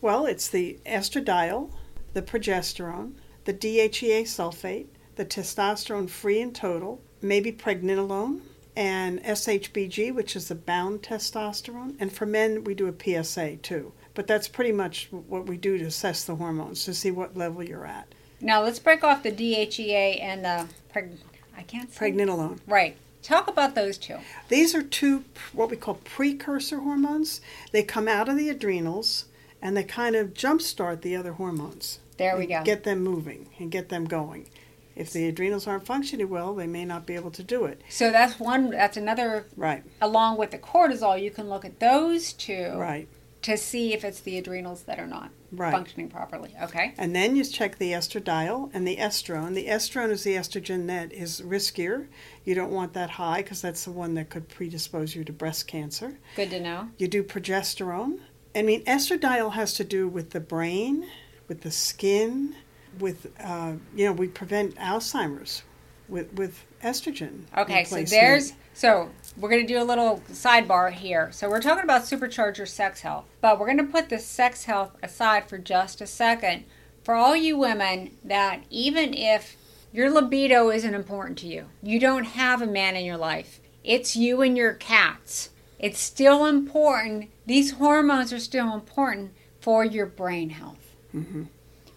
[0.00, 1.70] Well, it's the estradiol,
[2.12, 3.12] the progesterone,
[3.44, 8.40] the DHEA sulfate, the testosterone free and total, maybe pregnenolone,
[8.76, 11.94] and SHBG, which is the bound testosterone.
[11.98, 13.92] And for men, we do a PSA too.
[14.14, 17.62] But that's pretty much what we do to assess the hormones to see what level
[17.62, 18.14] you're at.
[18.40, 21.16] Now let's break off the DHEA and the preg-
[21.56, 22.10] I can't say.
[22.10, 22.58] Pregnenolone.
[22.66, 22.96] Right.
[23.22, 24.18] Talk about those two.
[24.48, 27.40] These are two what we call precursor hormones.
[27.70, 29.26] They come out of the adrenals
[29.62, 32.00] and they kind of jumpstart the other hormones.
[32.18, 32.62] There we go.
[32.64, 34.48] Get them moving and get them going.
[34.94, 37.82] If the adrenals aren't functioning well, they may not be able to do it.
[37.88, 38.70] So that's one.
[38.70, 39.46] That's another.
[39.56, 43.08] Right, Along with the cortisol, you can look at those two right,
[43.42, 45.72] to see if it's the adrenals that are not right.
[45.72, 46.54] functioning properly.
[46.62, 46.94] Okay.
[46.98, 49.54] And then you check the estradiol and the estrone.
[49.54, 52.06] The estrone is the estrogen that is riskier.
[52.44, 55.66] You don't want that high because that's the one that could predispose you to breast
[55.66, 56.18] cancer.
[56.36, 56.88] Good to know.
[56.98, 58.20] You do progesterone.
[58.54, 61.06] I mean, estradiol has to do with the brain,
[61.48, 62.54] with the skin,
[62.98, 65.62] with, uh, you know, we prevent Alzheimer's
[66.08, 67.44] with, with estrogen.
[67.56, 71.30] Okay, so there's so we're going to do a little sidebar here.
[71.32, 74.96] So we're talking about supercharger sex health, but we're going to put the sex health
[75.02, 76.64] aside for just a second.
[77.02, 79.56] For all you women that even if
[79.92, 84.14] your libido isn't important to you, you don't have a man in your life, it's
[84.16, 85.50] you and your cats.
[85.78, 87.30] It's still important.
[87.44, 90.94] These hormones are still important for your brain health.
[91.12, 91.48] Mhm.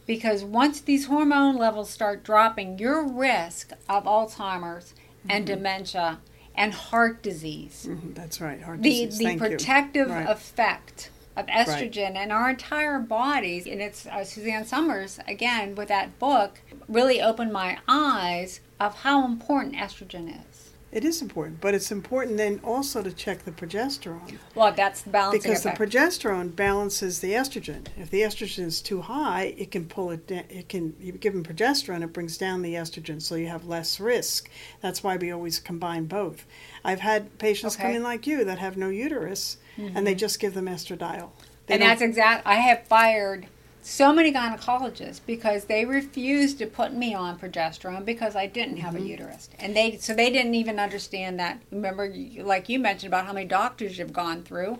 [0.05, 4.93] Because once these hormone levels start dropping, your risk of Alzheimer's
[5.27, 6.19] and dementia
[6.55, 8.61] and heart disease, Mhm, that's right.
[8.61, 9.17] Heart the, disease.
[9.17, 10.29] the Thank protective Right.
[10.29, 16.17] effect of estrogen and our entire bodies, and it's uh, Suzanne Somers again with that
[16.19, 20.54] book really opened my eyes of how important estrogen is.
[20.95, 24.37] It is important, but it's important then also to check the progesterone.
[24.55, 27.85] Well, that's the balancing Because the progesterone balances the estrogen.
[27.97, 30.45] If the estrogen is too high, it can pull it down.
[30.49, 33.99] It can you give them progesterone, it brings down the estrogen, so you have less
[33.99, 34.49] risk.
[34.79, 36.45] That's why we always combine both.
[36.85, 40.17] I've had patients come in like you that have no uterus, and they mm-hmm.
[40.17, 41.31] just give them estradiol.
[41.67, 42.47] They and that's exact.
[42.47, 43.47] I have fired
[43.87, 48.95] so many gynecologists because they refused to put me on progesterone because I didn't have
[48.95, 49.03] Mm-hmm.
[49.05, 51.59] a uterus, and they so they didn't even understand that.
[51.71, 54.79] Remember, like you mentioned about how many doctors you've gone through,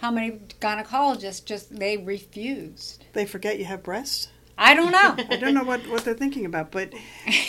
[0.00, 3.04] how many gynecologists just they refused.
[3.14, 4.28] they forget you have breasts.
[4.58, 5.16] I don't know.
[5.30, 6.92] I don't know what, what they're thinking about, but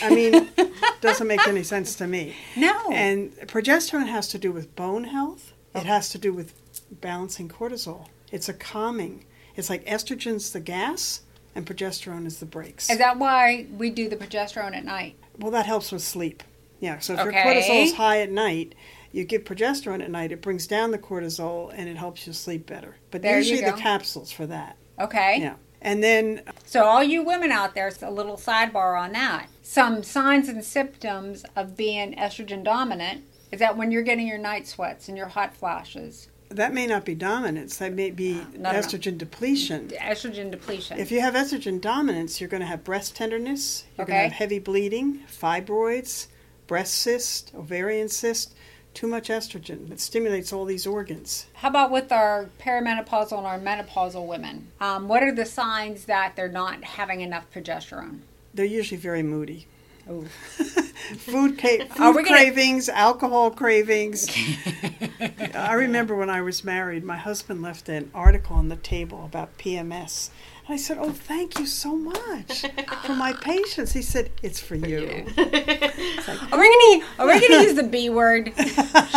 [0.02, 0.48] I mean,
[1.00, 2.34] doesn't make any sense to me.
[2.56, 2.90] no.
[2.92, 5.54] And progesterone has to do with bone health.
[5.74, 6.52] It has to do with
[6.90, 8.08] balancing cortisol.
[8.32, 9.24] It's a calming.
[9.58, 11.22] It's like estrogen's the gas
[11.56, 12.88] and progesterone is the brakes.
[12.88, 15.16] Is that why we do the progesterone at night?
[15.36, 16.44] Well, that helps with sleep.
[16.78, 17.42] Yeah, so if your Okay.
[17.42, 18.76] cortisol's high at night,
[19.10, 22.66] you give progesterone at night, it brings down the cortisol and it helps you sleep
[22.66, 22.98] better.
[23.10, 24.76] But There you usually the capsules for that.
[25.00, 25.40] Okay.
[25.40, 25.54] Yeah.
[25.82, 29.48] And then So, all you women out there, it's a little sidebar on that.
[29.62, 34.68] Some signs and symptoms of being estrogen dominant is that when you're getting your night
[34.68, 38.72] sweats and your hot flashes, that may not be dominance, that may be no, no.
[38.72, 39.88] estrogen depletion.
[39.88, 40.98] estrogen depletion.
[40.98, 44.32] If you have estrogen dominance, you're going to have breast tenderness, you're going to have
[44.32, 46.28] heavy bleeding, fibroids,
[46.66, 48.54] breast cyst, ovarian cyst,
[48.94, 49.90] too much estrogen.
[49.90, 51.46] It stimulates all these organs.
[51.54, 54.68] How about with our perimenopausal and our menopausal women?
[54.80, 58.20] Um, what are the signs that they're not having enough progesterone?
[58.54, 59.66] They're usually very moody.
[60.08, 60.22] Oh.
[61.18, 64.26] food, ca- food we gonna- cravings, alcohol cravings.
[65.54, 69.58] I remember when I was married, my husband left an article on the table about
[69.58, 70.30] PMS.
[70.68, 72.66] And I said, Oh, thank you so much
[73.04, 75.24] for my patience." He said, It's for you.
[75.38, 78.52] Are we gonna are we gonna use the B word?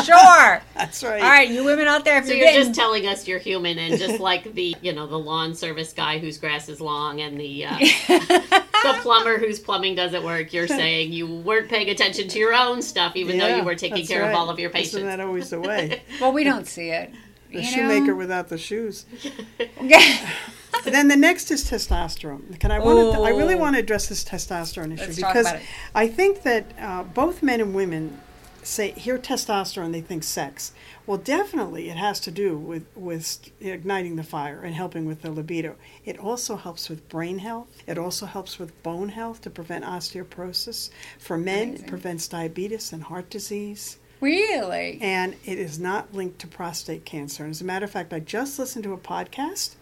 [0.05, 0.61] Sure.
[0.75, 1.21] That's right.
[1.21, 3.39] All right, you women out there, if So you're, you're getting just telling us you're
[3.39, 7.21] human, and just like the you know the lawn service guy whose grass is long,
[7.21, 12.27] and the uh, the plumber whose plumbing doesn't work, you're saying you weren't paying attention
[12.29, 14.31] to your own stuff, even though you were taking care right.
[14.31, 14.95] of all of your patients.
[14.95, 15.17] Isn't patients.
[15.17, 16.01] that always the way?
[16.19, 17.11] well, we don't see it.
[17.51, 18.15] The you shoemaker know?
[18.15, 19.05] without the shoes.
[19.81, 20.29] Yeah.
[20.85, 22.59] then the next is testosterone.
[22.59, 23.59] Can I want to, I really Oh.
[23.59, 25.53] want to address this testosterone issue Let's because.
[25.93, 28.19] I think that uh, both men and women
[28.63, 30.71] say hear testosterone, they think sex.
[31.05, 35.31] Well, definitely it has to do with with igniting the fire and helping with the
[35.31, 35.75] libido.
[36.05, 37.67] It also helps with brain health.
[37.87, 40.89] It also helps with bone health to prevent osteoporosis.
[41.19, 41.85] For men, Amazing.
[41.85, 44.99] it prevents diabetes and heart disease Really?
[45.01, 47.43] and it is not linked to prostate cancer.
[47.43, 49.75] And as a matter of fact, I just listened to a podcast,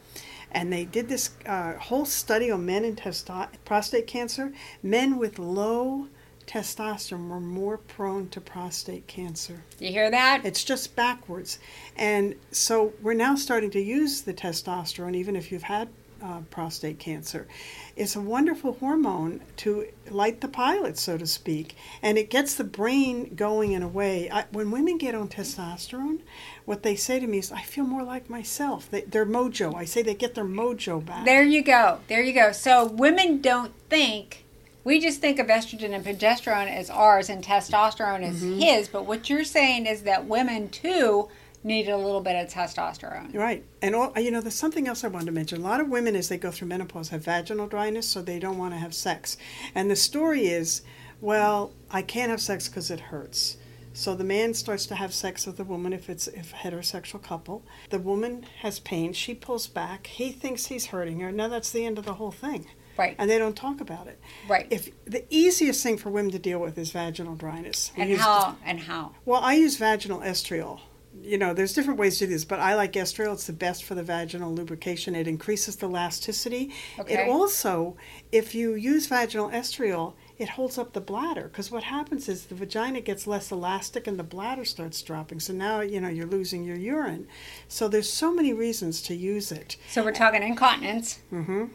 [0.52, 4.54] and they did this uh, whole study on men and testo- prostate cancer.
[4.82, 6.08] Men with low
[6.48, 9.62] testosterone were more prone to prostate cancer.
[9.78, 10.44] You hear that?
[10.44, 11.60] It's just backwards.
[11.96, 15.90] And so we're now starting to use the testosterone, even if you've had
[16.24, 17.48] uh, prostate cancer.
[17.96, 22.64] It's a wonderful hormone to light the pilot, so to speak, and it gets the
[22.64, 24.30] brain going in a way.
[24.32, 26.20] I, when women get on testosterone,
[26.66, 29.76] what they say to me is, "I feel more like myself." They, their mojo.
[29.76, 31.26] I say they get their mojo back.
[31.26, 32.00] There you go.
[32.08, 32.52] There you go.
[32.52, 34.46] So women don't think
[34.84, 38.60] we just think of estrogen and progesterone as ours and testosterone as Mm-hmm.
[38.60, 41.28] his, but what you're saying is that women too
[41.64, 43.36] need a little bit of testosterone.
[43.36, 43.66] Right.
[43.82, 45.62] And, all, you know, there's something else I wanted to mention.
[45.62, 48.58] A lot of women, as they go through menopause, have vaginal dryness, so they don't
[48.58, 49.38] want to have sex.
[49.76, 50.82] And the story is,
[51.22, 53.58] well, I can't have sex because it hurts.
[53.92, 57.22] So the man starts to have sex with the woman if it's if a heterosexual
[57.22, 57.64] couple.
[57.90, 59.12] The woman has pain.
[59.14, 60.08] She pulls back.
[60.08, 61.32] He thinks he's hurting her.
[61.32, 62.68] Now that's the end of the whole thing.
[62.98, 63.16] Right.
[63.18, 64.20] And they don't talk about it.
[64.48, 64.68] Right.
[64.70, 67.92] If the easiest thing for women to deal with is vaginal dryness.
[67.96, 69.16] We and use- how and how.
[69.26, 70.80] well, I use vaginal estriol.
[71.22, 73.34] You know, there's different ways to do this, but I like estriol.
[73.34, 75.16] It's the best for the vaginal lubrication.
[75.16, 76.72] It increases the elasticity.
[77.00, 77.26] Okay.
[77.26, 77.98] It also,
[78.32, 82.56] if you use vaginal estriol, it holds up the bladder because what happens is the
[82.56, 85.40] vagina gets less elastic and the bladder starts dropping.
[85.42, 87.28] So now, you know, you're losing your urine.
[87.68, 89.76] So there's so many reasons to use it.
[89.90, 91.66] So we're talking incontinence, Mm-hmm.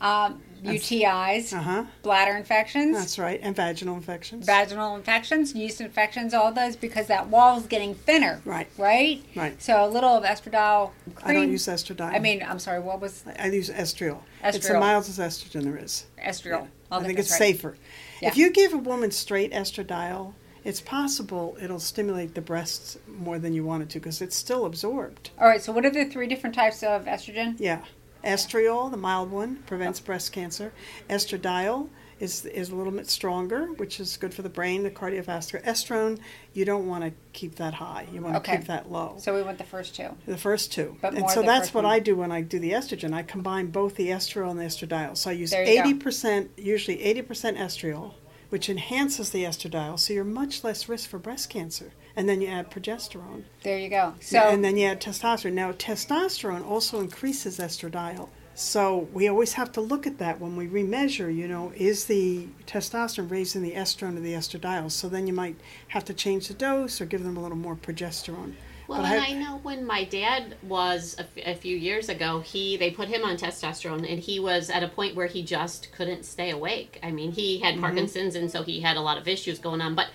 [0.00, 1.84] Um, UTIs, Uh huh.
[2.02, 3.38] bladder infections, That's right.
[3.42, 4.44] And vaginal infections.
[4.46, 8.40] vaginal infections, yeast infections, all those because that wall is getting thinner.
[8.44, 8.68] Right.
[8.78, 9.22] Right?
[9.34, 9.60] Right.
[9.62, 11.30] So a little of estradiol cream.
[11.30, 12.12] I don't use estradiol.
[12.12, 14.20] I mean, I'm sorry, what was I I use estriol.
[14.42, 14.54] estriol.
[14.54, 16.06] It's the mildest estrogen there is.
[16.24, 16.62] estriol?
[16.90, 17.38] I I'll think it's right.
[17.38, 17.76] safer.
[18.20, 18.28] Yeah.
[18.28, 23.52] If you give a woman straight estradiol, it's possible it'll stimulate the breasts more than
[23.52, 25.30] you want it to because it's still absorbed.
[25.38, 27.54] All right, so what are the three different types of estrogen?
[27.58, 27.82] Yeah.
[28.26, 30.72] Estriol, the mild one, prevents breast cancer.
[31.08, 35.62] Estradiol is is a little bit stronger, which is good for the brain, the cardiovascular.
[35.64, 36.18] Estrone,
[36.52, 38.06] you don't want to keep that high.
[38.12, 38.56] You want to Okay.
[38.58, 39.14] keep that low.
[39.18, 40.08] So we want the first two.
[40.26, 40.96] The first two.
[41.00, 41.92] But and more so that's what one.
[41.92, 43.12] I do when I do the estrogen.
[43.14, 45.16] I combine both the estriol and the estradiol.
[45.16, 46.10] So I use There you go.
[46.10, 48.14] 80%, usually 80% estriol,
[48.48, 49.98] which enhances the estradiol.
[49.98, 51.92] So you're much less risk for breast cancer.
[52.16, 53.42] And then you add progesterone.
[53.62, 54.14] There you go.
[54.20, 55.52] So and then you add testosterone.
[55.52, 58.28] Now, testosterone also increases estradiol.
[58.54, 62.48] So we always have to look at that when we remeasure, you know, is the
[62.66, 64.90] testosterone raising the estrone or the estradiol?
[64.90, 65.56] So then you might
[65.88, 68.54] have to change the dose or give them a little more progesterone.
[68.88, 72.08] Well, But and I- I know when my dad was a, f- a few years
[72.08, 75.42] ago, he they put him on testosterone, and he was at a point where he
[75.42, 76.98] just couldn't stay awake.
[77.02, 77.64] I mean, he Mm-hmm.
[77.66, 80.06] had Parkinson's, and so he had a lot of issues going on, but.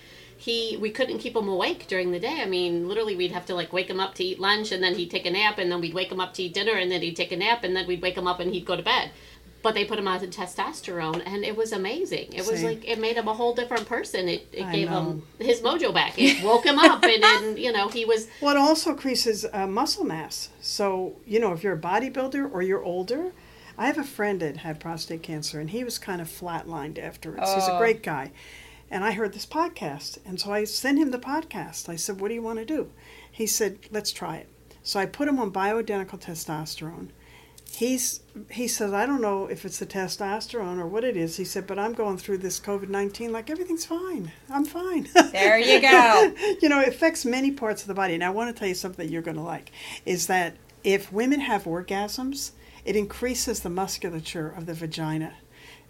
[0.41, 2.39] He, we couldn't keep him awake during the day.
[2.41, 4.95] I mean, literally, we'd have to like wake him up to eat lunch, and then
[4.95, 7.01] he'd take a nap, and then we'd wake him up to eat dinner, and then
[7.03, 9.11] he'd take a nap, and then we'd wake him up, and he'd go to bed.
[9.61, 12.33] But they put him on testosterone, and it was amazing.
[12.33, 14.27] It was like it made him a whole different person.
[14.27, 15.01] It, it I gave know.
[15.03, 16.13] him his mojo back.
[16.17, 19.67] It woke him up, and then you know he was Well, it also increases uh,
[19.67, 20.49] muscle mass.
[20.59, 23.33] So, you know, if you're a bodybuilder or you're older,
[23.77, 27.53] I have a friend that had prostate cancer and he was kind of flatlined afterwards.
[27.53, 27.77] He's a Oh.
[27.77, 28.31] great guy.
[28.91, 30.19] And I heard this podcast.
[30.25, 31.87] And so I sent him the podcast.
[31.87, 32.91] I said, What do you want to do?
[33.31, 34.49] He said, Let's try it.
[34.83, 37.09] So I put him on bioidentical testosterone.
[37.71, 38.19] He's
[38.51, 41.37] he says, I don't know if it's the testosterone or what it is.
[41.37, 44.33] He said, but I'm going through this COVID nineteen like everything's fine.
[44.49, 45.07] I'm fine.
[45.31, 46.33] There you go.
[46.61, 48.13] you know, it affects many parts of the body.
[48.13, 49.71] And I want to tell you something that you're going to like
[50.05, 52.51] is that if women have orgasms,
[52.83, 55.35] it increases the musculature of the vagina.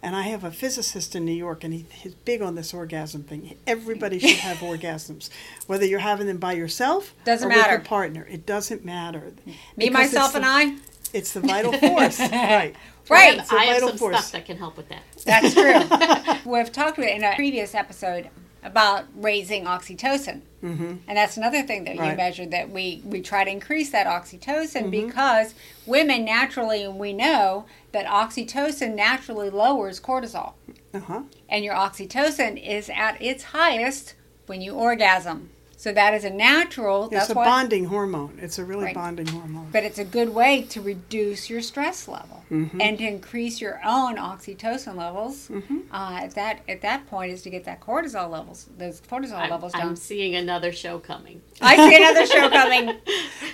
[0.04, 3.22] And I have a physicist in New York, and he, he's big on this orgasm
[3.22, 3.56] thing.
[3.68, 5.30] Everybody should have orgasms,
[5.68, 7.60] whether you're having them by yourself Doesn't or matter.
[7.60, 8.26] with your partner.
[8.28, 9.32] It doesn't matter.
[9.46, 10.76] Me, Because myself, it's and I.
[11.12, 12.74] It's the vital force, right?
[13.08, 13.38] Right.
[13.38, 14.16] It's a I have vital some force.
[14.18, 15.02] stuff that can help with that.
[15.24, 16.50] That's true.
[16.52, 18.28] We've talked about in a previous episode
[18.64, 20.40] about raising oxytocin.
[20.60, 22.16] hmm And that's another thing that you Right.
[22.16, 27.66] measured that we, we try to increase that oxytocin because women naturally, and we know
[27.92, 30.54] that oxytocin naturally lowers cortisol.
[30.92, 31.22] Uh huh.
[31.48, 34.14] And your oxytocin is at its highest
[34.46, 35.50] when you orgasm.
[35.82, 37.06] So that is a natural.
[37.06, 38.38] It's that's a why, bonding hormone.
[38.40, 38.94] It's a really Right.
[38.94, 39.66] bonding hormone.
[39.72, 42.80] But it's a good way to reduce your stress level Mhm.
[42.80, 45.48] and to increase your own oxytocin levels.
[45.48, 45.82] Mhm.
[45.92, 49.50] Uh, at that at that point is to get that cortisol levels, those cortisol I'm,
[49.50, 49.88] levels down.
[49.88, 51.42] I'm seeing another show coming.
[51.60, 52.98] I see another show coming.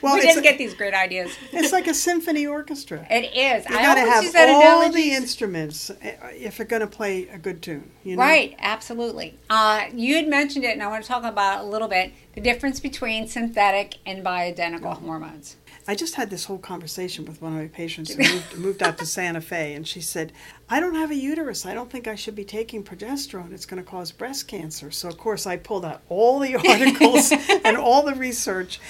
[0.03, 1.31] Well, we just a- get these great ideas.
[1.51, 3.07] It's like a symphony orchestra.
[3.11, 3.65] It is.
[3.71, 6.81] You I got to always have use that all the instruments eh, if you're going
[6.81, 7.91] to play a good tune.
[8.09, 8.23] You know?
[8.23, 9.39] Right, absolutely.
[9.51, 12.15] Uh, you had mentioned it, and I want to talk about it a little bit
[12.35, 15.57] the difference between synthetic and bioidentical hormones.
[15.87, 18.97] I just had this whole conversation with one of my patients who moved, moved out
[18.97, 20.33] to Santa Fe, and she said,
[20.71, 21.67] "I don't have a uterus.
[21.67, 23.53] I don't think I should be taking progesterone.
[23.53, 27.31] It's going to cause breast cancer." So of course I pulled out all the articles
[27.63, 28.81] and all the research.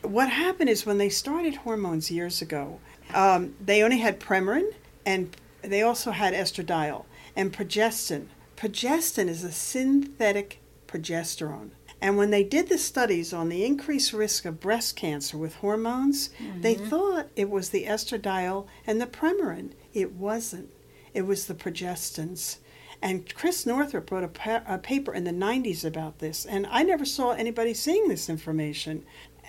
[0.00, 2.80] What happened is when they started hormones years ago,
[3.12, 4.72] um, they only had Premarin,
[5.04, 7.04] and they also had estradiol
[7.36, 8.28] and progestin.
[8.56, 11.70] Progestin is a synthetic progesterone.
[12.00, 16.30] And when they did the studies on the increased risk of breast cancer with hormones,
[16.60, 16.86] they mm-hmm.
[16.86, 19.72] thought it was the estradiol and the Premarin.
[19.94, 20.68] It wasn't.
[21.14, 22.58] It was the progestins.
[23.00, 26.82] And Chris Northrup wrote a, pa- a paper in the 90s about this, and I
[26.82, 29.04] never saw anybody seeing this information.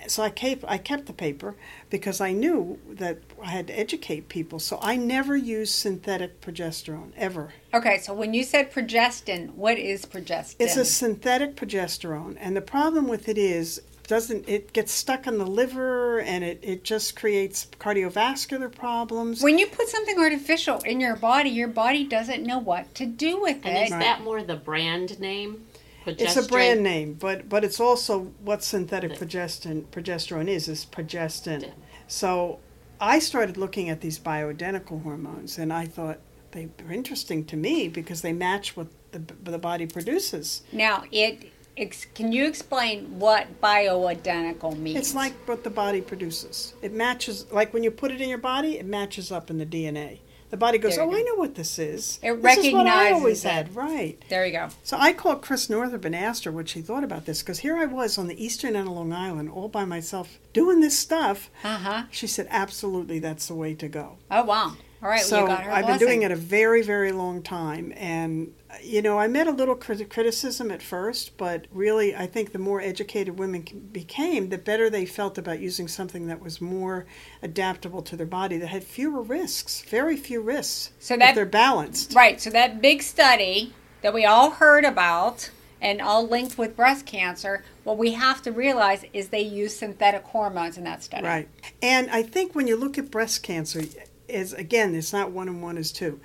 [0.07, 1.55] So I kept, I kept the paper
[1.89, 4.59] because I knew that I had to educate people.
[4.59, 7.53] So I never used synthetic progesterone, ever.
[7.73, 10.55] Okay, so when you said progestin, what is progestin?
[10.59, 15.37] It's a synthetic progesterone, and the problem with it is doesn't it gets stuck in
[15.39, 19.41] the liver and it, it just creates cardiovascular problems.
[19.41, 23.41] when you put something artificial in your body, your body doesn't know what to do
[23.41, 23.83] with And it.
[23.85, 25.65] is that more the brand name?
[26.05, 31.71] It's a brand name, but but it's also what synthetic progestin progesterone is is progestin.
[32.07, 32.59] So
[32.99, 36.19] I started looking at these bioidentical hormones, and I thought
[36.51, 40.63] they were interesting to me because they match what the the body produces.
[40.71, 44.97] Now, it ex, can you explain what bioidentical means?
[44.97, 46.73] It's like what the body produces.
[46.81, 49.65] It matches, like when you put it in your body, it matches up in the
[49.65, 50.19] DNA.
[50.51, 51.15] The body goes, "Oh, go.
[51.15, 52.19] I know what this is.
[52.21, 53.49] It this is what I recognizes always it.
[53.49, 54.23] had." Right.
[54.29, 54.69] there you go.
[54.83, 57.77] So I called Chris Northrup and asked her what she thought about this because here
[57.77, 61.49] I was on the eastern end of Long Island all by myself doing this stuff.
[61.63, 62.03] Uh huh.
[62.11, 64.73] She said, "Absolutely, that's the way to go." Oh wow.
[65.05, 65.21] All right.
[65.21, 68.51] so well, you got her I've been doing it a very, very long time, and
[68.81, 72.57] you know, I met a little crit- criticism at first, but really, I think the
[72.57, 77.05] more educated women became, the better they felt about using something that was more
[77.43, 81.45] adaptable to their body, that had fewer risks, very few risks, So if that- they're
[81.45, 82.15] balanced.
[82.15, 82.41] Right.
[82.41, 87.63] So that big study that we all heard about and all linked with breast cancer,
[87.83, 91.27] what we have to realize is they use synthetic hormones in that study.
[91.27, 91.47] Right.
[91.83, 93.83] And I think when you look at breast cancer,
[94.27, 96.19] is again, it's not one and one is two.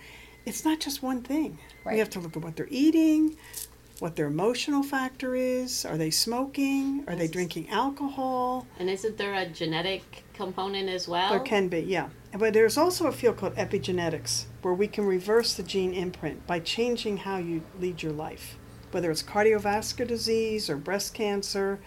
[0.46, 1.58] It's not just one thing.
[1.84, 1.94] Right.
[1.94, 3.36] We have to look at what they're eating,
[3.98, 5.84] what their emotional factor is.
[5.84, 7.04] Are they smoking?
[7.06, 8.66] Are they drinking alcohol?
[8.78, 11.30] And isn't there a genetic component as well?
[11.30, 12.08] There can be, yeah.
[12.36, 16.60] But there's also a field called epigenetics where we can reverse the gene imprint by
[16.60, 18.56] changing how you lead your life.
[18.92, 21.80] Whether it's cardiovascular disease or breast cancer,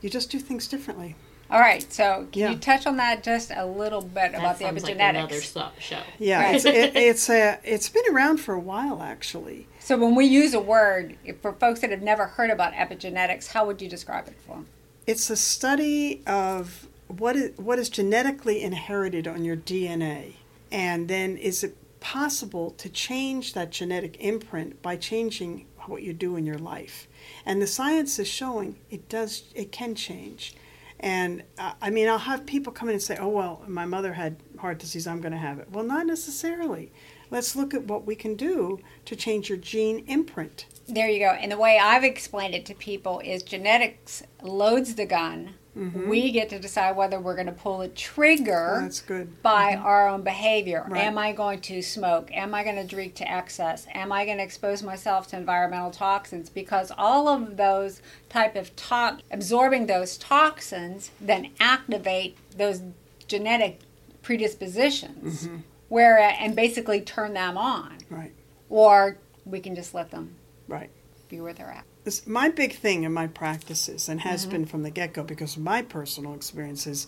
[0.00, 1.14] you just do things differently.
[1.52, 1.92] All right.
[1.92, 2.50] So can Yeah.
[2.52, 4.86] you touch on that just a little bit that about the sounds epigenetics?
[4.98, 6.00] like another so- show.
[6.18, 6.54] Yeah, Right.
[6.56, 9.68] it's, it, it's a, it's been around for a while actually.
[9.78, 13.66] So when we use a word for folks that have never heard about epigenetics, how
[13.66, 14.66] would you describe it for them?
[15.06, 20.36] It's a study of what is, what is genetically inherited on your DNA,
[20.70, 26.36] and then is it possible to change that genetic imprint by changing what you do
[26.36, 27.08] in your life?
[27.44, 30.54] And the science is showing it does, it can change.
[31.02, 34.12] And uh, I mean, I'll have people come in and say, "Oh well, my mother
[34.12, 35.06] had heart disease.
[35.06, 36.92] I'm going to have it." Well, not necessarily.
[37.30, 40.66] Let's look at what we can do to change your gene imprint.
[40.86, 41.30] There you go.
[41.30, 45.54] And the way I've explained it to people is genetics loads the gun.
[45.76, 46.08] Mm-hmm.
[46.08, 48.78] We get to decide whether we're going to pull a trigger.
[48.82, 49.42] That's good.
[49.42, 50.84] by our own behavior.
[50.86, 51.04] Right.
[51.04, 52.28] Am I going to smoke?
[52.32, 53.86] Am I going to drink to excess?
[53.94, 56.50] Am I going to expose myself to environmental toxins?
[56.50, 62.82] Because all of those type of to- absorbing those toxins then activate those
[63.26, 63.80] genetic
[64.22, 65.56] predispositions, Mm-hmm.
[65.88, 68.32] where and basically turn them on, Right,
[68.68, 70.34] or we can just let them
[70.68, 70.90] right.
[71.28, 71.84] be where they're at.
[72.04, 75.56] This, my big thing in my practices, and has been from the get go because
[75.56, 77.06] of my personal experiences,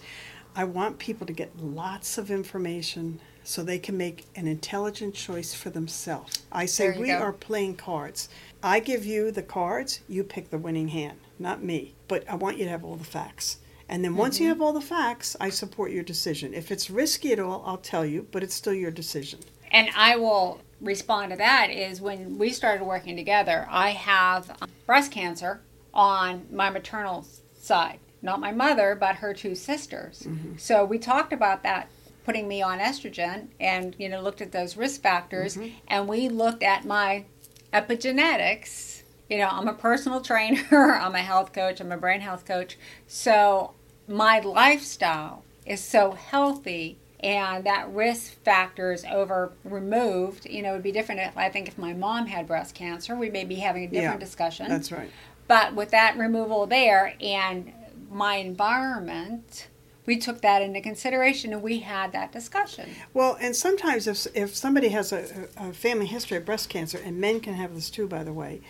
[0.55, 5.53] I want people to get lots of information so they can make an intelligent choice
[5.53, 6.45] for themselves.
[6.53, 7.19] I say we go.
[7.19, 8.29] are playing cards.
[8.63, 11.95] I give you the cards, you pick the winning hand, not me.
[12.07, 13.59] But I want you to have all the facts.
[13.89, 14.43] And then once Mm-hmm.
[14.45, 16.55] you have all the facts, I support your decision.
[16.55, 19.41] If it's risky at all, I'll tell you, but it's still your decision.
[19.73, 24.71] and I will respond to that is when we started working together, I have um,
[24.87, 25.61] breast cancer
[25.93, 27.27] on my maternal
[27.59, 27.99] side.
[28.23, 30.27] Not my mother, but her two sisters.
[30.57, 31.89] So we talked about that
[32.25, 36.63] putting me on estrogen and you know looked at those risk factors and we looked
[36.63, 37.25] at my
[37.73, 39.03] epigenetics.
[39.29, 42.79] You know, I'm a personal trainer, I'm a health coach, I'm a brain health coach.
[43.07, 43.73] So
[44.09, 50.45] my lifestyle is so healthy and that risk factor is over removed.
[50.45, 53.17] You know, it would be different if I think if my mom had breast cancer,
[53.17, 54.69] we may be having a different Yeah, discussion.
[54.69, 55.11] That's right.
[55.49, 57.73] But with that removal there and
[58.11, 59.69] my environment,
[60.05, 62.91] we took that into consideration and we had that discussion.
[63.15, 67.19] Well, and sometimes if, if somebody has a, a family history of breast cancer, and
[67.19, 68.61] men can have this too, by the way,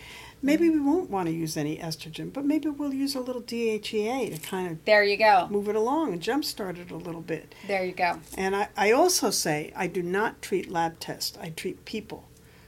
[0.41, 4.35] Maybe we won't want to use any estrogen, but maybe we'll use a little DHEA
[4.35, 5.47] to kind of There you go.
[5.49, 7.55] move it along and jumpstart it a little bit.
[7.67, 8.19] There you go.
[8.37, 12.25] And I, I also say I do not treat lab tests, I treat people.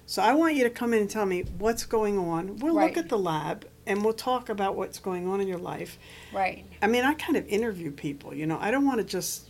[0.08, 2.58] So I want you to come in and tell me what's going on.
[2.58, 2.88] We'll Right.
[2.96, 6.00] look at the lab and we'll talk about what's going on in your life.
[6.34, 6.66] Right.
[6.82, 8.58] I mean, I kind of interview people, you know.
[8.60, 9.50] I don't want to just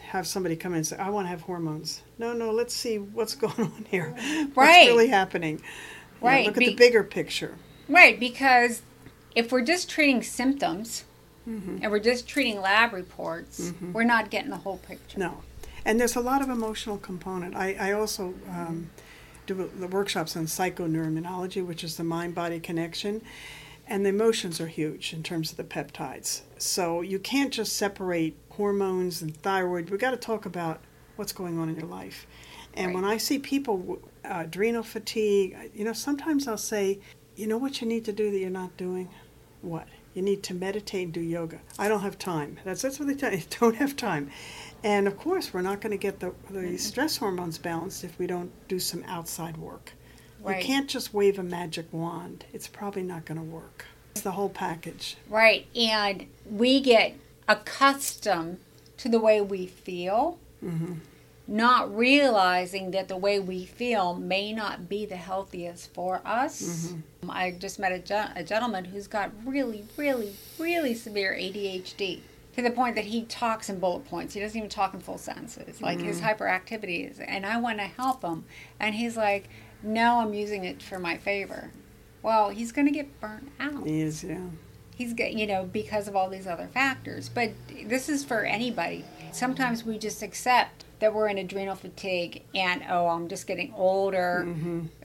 [0.00, 2.02] have somebody come in and say, I want to have hormones.
[2.18, 4.14] No, no, let's see what's going on here.
[4.54, 4.86] What's Right.
[4.86, 5.60] really happening.
[6.20, 7.54] You know, Right, look be- at the bigger picture.
[7.88, 8.82] Right, because
[9.34, 11.04] if we're just treating symptoms
[11.48, 11.78] Mm-hmm.
[11.82, 15.18] and we're just treating lab reports, we're not getting the whole picture.
[15.18, 15.40] No.
[15.86, 17.56] And there's a lot of emotional component.
[17.56, 18.90] I, I also um,
[19.46, 23.22] do the workshops on psychoneuroimmunology, which is the mind body connection.
[23.88, 26.42] And the emotions are huge in terms of the peptides.
[26.58, 29.88] So you can't just separate hormones and thyroid.
[29.90, 30.80] We've got to talk about
[31.16, 32.26] what's going on in your life.
[32.74, 37.00] And when I see people, uh, adrenal fatigue, you know, sometimes I'll say,
[37.36, 39.08] you know what you need to do that you're not doing?
[39.62, 39.88] What?
[40.14, 41.60] You need to meditate and do yoga.
[41.78, 42.58] I don't have time.
[42.64, 43.42] That's that's what they tell you.
[43.60, 44.30] Don't have time.
[44.82, 48.26] And of course, we're not going to get the, the stress hormones balanced if we
[48.26, 49.92] don't do some outside work.
[50.42, 50.58] Right.
[50.58, 52.44] You can't just wave a magic wand.
[52.52, 53.84] It's probably not going to work.
[54.12, 55.16] It's the whole package.
[55.28, 57.14] Right, and we get
[57.46, 58.58] accustomed
[58.98, 60.94] to the way we feel, Mm-hmm.
[61.48, 66.62] not realizing that the way we feel may not be the healthiest for us.
[66.92, 67.30] Mm-hmm.
[67.30, 72.20] I just met a, gen- a gentleman who's got really, really, really severe ADHD
[72.56, 74.34] to the point that he talks in bullet points.
[74.34, 75.80] He doesn't even talk in full sentences.
[75.82, 76.42] Like his Mm-hmm.
[76.42, 78.44] hyperactivity is, and I want to help him,
[78.78, 79.48] and he's like,
[79.82, 81.70] "No, I'm using it for my favor."
[82.22, 84.40] Well, he's going to get burnt out He is, yeah.
[84.94, 87.50] he's you know because of all these other factors but
[87.86, 93.08] this is for anybody sometimes we just accept that we're in adrenal fatigue and oh
[93.08, 94.46] i'm just getting older.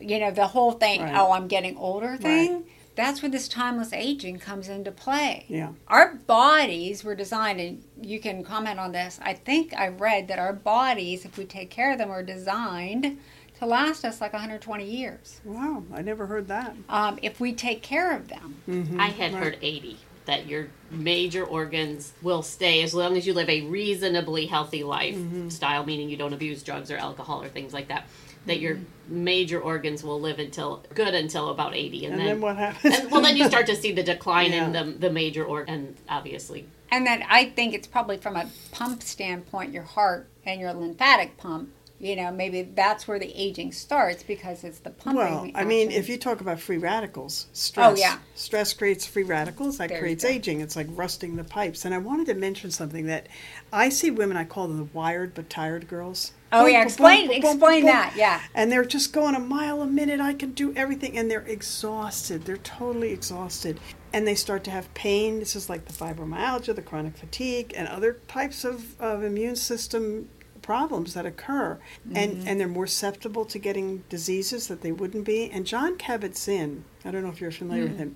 [0.01, 1.15] You know the whole thing Right.
[1.15, 2.65] oh i'm getting older thing
[2.95, 5.43] that's where this timeless aging comes into play.
[5.49, 5.71] Yeah.
[5.89, 10.39] our bodies were designed and you can comment on this i think i read that
[10.39, 13.17] our bodies if we take care of them are designed
[13.59, 15.39] to last us like 120 years.
[15.45, 16.75] Wow, I never heard that.
[16.89, 18.97] um, if we take care of them.
[18.99, 23.49] I had heard 80 that your major organs will stay as long as you live
[23.49, 25.87] a reasonably healthy lifestyle, mm-hmm.
[25.87, 28.07] meaning you don't abuse drugs or alcohol or things like that.
[28.45, 29.23] That your mm-hmm.
[29.23, 32.99] major organs will live until good until about 80, and, And then, then what happens?
[32.99, 35.97] and, well, then you start to see the decline in the the major organ, and
[36.07, 40.73] obviously And then I think it's probably from a pump standpoint, your heart and your
[40.73, 41.69] lymphatic pump.
[41.97, 45.17] You know, maybe that's where the aging starts because it's the pumping.
[45.23, 48.17] Well, I mean, if you talk about free radicals, stress, Oh, yeah.
[48.35, 49.77] stress creates free radicals.
[49.77, 50.59] That There creates aging.
[50.59, 51.85] It's like rusting the pipes.
[51.85, 53.27] And I wanted to mention something that
[53.71, 54.35] I see women.
[54.35, 56.33] I call them the wired but tired girls.
[56.51, 58.13] oh Boom, yeah, explain boom, boom, explain that.
[58.17, 60.19] Yeah, And they're just going a mile a minute.
[60.19, 62.43] I can do everything, and they're exhausted.
[62.43, 63.79] They're totally exhausted,
[64.11, 65.39] and they start to have pain.
[65.39, 70.27] This is like the fibromyalgia, the chronic fatigue, and other types of, of immune system
[70.65, 71.77] problems that occur
[72.13, 72.47] and mm-hmm.
[72.47, 75.49] and they're more susceptible to getting diseases that they wouldn't be.
[75.51, 78.05] And Jon Kabat-Zinn i don't know if you're familiar with mm.
[78.05, 78.15] him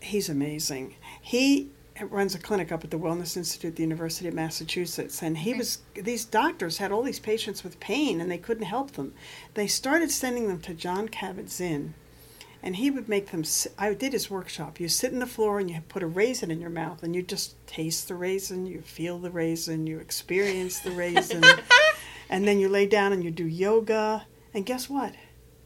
[0.00, 0.94] he's amazing.
[1.20, 5.38] He runs a clinic up at the wellness institute at the university of massachusetts and
[5.38, 9.12] he was these doctors had all these patients with pain and they couldn't help them.
[9.54, 11.94] They started sending them to Jon Kabat-Zinn
[12.62, 13.44] and he would make them
[13.78, 14.80] i did his workshop.
[14.80, 17.22] You sit in the floor and you put a raisin in your mouth and you
[17.22, 21.44] just taste the raisin you feel the raisin you experience the raisin.
[22.28, 24.26] And then you lay down and you do yoga.
[24.52, 25.14] And guess what?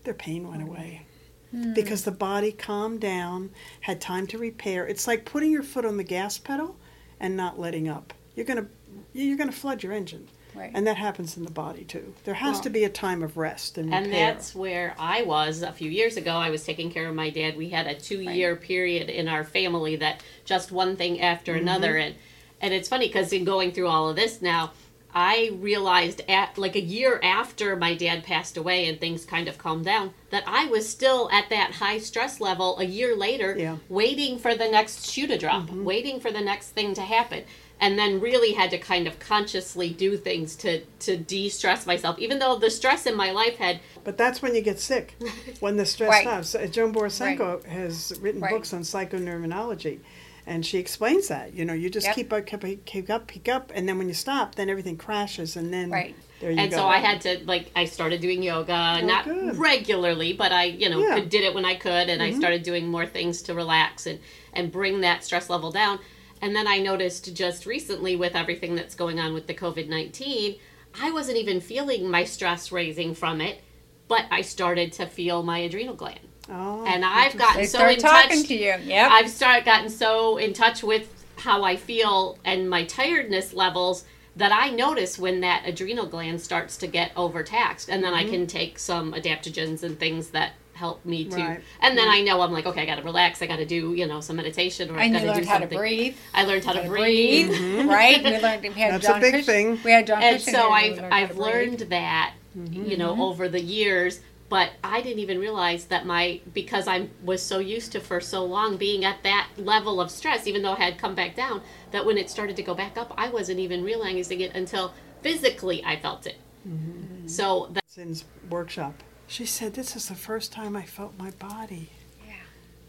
[0.04, 1.06] Their pain went away.
[1.50, 1.72] Hmm.
[1.74, 4.86] Because the body calmed down had time to repair.
[4.86, 6.76] It's like putting your foot on the gas pedal
[7.20, 8.14] and not letting up.
[8.34, 8.70] You're going to
[9.12, 10.70] you're going to flood your engine right.
[10.74, 13.36] and that happens in the body too there has Well- to be a time of
[13.36, 16.32] rest and repair And that's where I was a few years ago.
[16.32, 17.56] I was taking care of my dad.
[17.56, 21.62] We had a two year period in our family that just one thing after mm-hmm.
[21.62, 21.96] another.
[21.96, 22.14] And
[22.60, 24.72] and it's funny because in going through all of this now,
[25.14, 29.58] I realized at like a year after my dad passed away and things kind of
[29.58, 33.76] calmed down that I was still at that high stress level a year later, Yeah.
[33.88, 35.84] waiting for the next shoe to drop, mm-hmm.
[35.84, 37.44] waiting for the next thing to happen.
[37.80, 42.38] And then really had to kind of consciously do things to to de-stress myself, even
[42.38, 45.16] though the stress in my life had But that's when you get sick,
[45.60, 46.22] when the stress Right.
[46.22, 46.56] stops.
[46.70, 48.52] Joan Borysenko has written Right.
[48.52, 49.98] books on psychoneuroimmunology,
[50.46, 51.54] and she explains that.
[51.54, 52.14] You know, you just Yep.
[52.14, 54.96] keep up, keep, up- keep up, keep up, and then when you stop, then everything
[54.96, 56.14] crashes, and then Right.
[56.40, 56.76] there you and go.
[56.78, 59.56] so I had to like I started doing yoga, not good.
[59.58, 61.06] regularly, but I you know Yeah.
[61.06, 61.14] Mm-hmm.
[61.20, 64.20] could, did it when I could, and I started doing more things to relax and
[64.52, 65.98] and bring that stress level down.
[66.42, 70.56] And then I noticed just recently with everything that's going on with the COVID nineteen,
[71.00, 73.62] I wasn't even feeling my stress raising from it,
[74.08, 76.18] but I started to feel my adrenal gland.
[76.50, 78.48] Oh, and I've gotten so start in touch.
[78.48, 78.74] to you.
[78.82, 79.10] Yep.
[79.10, 84.52] I've started gotten so in touch with how I feel and my tiredness levels that
[84.52, 88.32] I notice when that adrenal gland starts to get overtaxed, and then I mm-hmm.
[88.32, 91.36] can take some adaptogens and things that help me to.
[91.36, 91.60] Right.
[91.80, 93.42] And then I know I'm like, okay, I got to relax.
[93.42, 95.44] I got to do you know some meditation, or I and got you to do
[95.44, 95.48] something.
[95.48, 96.16] I learned how to breathe.
[96.34, 97.48] I learned how to How to breathe.
[97.48, 97.88] breathe, mm-hmm.
[97.88, 98.24] right?
[98.24, 98.62] We learned.
[98.62, 99.78] We had That's a big Cush- thing.
[99.84, 101.38] We had John and Cushing so here, I've learned I've breathe.
[101.38, 103.22] learned that you know mm-hmm.
[103.22, 104.20] over the years
[104.52, 108.44] but I didn't even realize that my because I was so used to for so
[108.44, 111.62] long being at that level of stress even though I had come back down
[111.92, 114.92] that when it started to go back up I wasn't even realizing it until
[115.22, 116.36] physically I felt it
[116.68, 117.26] mm-hmm.
[117.26, 119.02] so that Zinn's workshop.
[119.32, 121.88] She said, This is the first time I felt my body.
[122.26, 122.34] Yeah.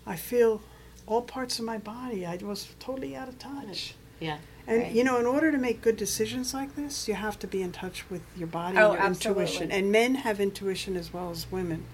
[0.06, 0.62] I feel
[1.06, 2.26] all parts of my body.
[2.26, 3.96] I was totally out of touch.
[4.20, 4.92] yeah And Right.
[4.92, 7.72] you know, in order to make good decisions like this, you have to be in
[7.72, 9.44] touch with your body Oh, and your absolutely.
[9.44, 9.72] intuition.
[9.72, 11.86] And men have intuition as well as women.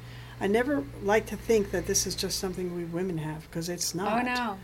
[0.41, 3.93] I never like to think that this is just something we women have because it's
[3.93, 4.13] oh, not.
[4.13, 4.57] Oh no,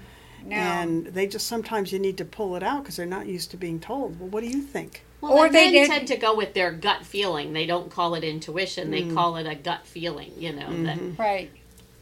[0.47, 0.55] no.
[0.55, 3.57] And they just sometimes you need to pull it out because they're not used to
[3.57, 4.19] being told.
[4.19, 5.03] Well, what do you think?
[5.29, 8.15] Well, Or they men did- tend to go with their gut feeling they don't call
[8.15, 9.13] it intuition they Mm.
[9.13, 11.49] call it a gut feeling you know that right.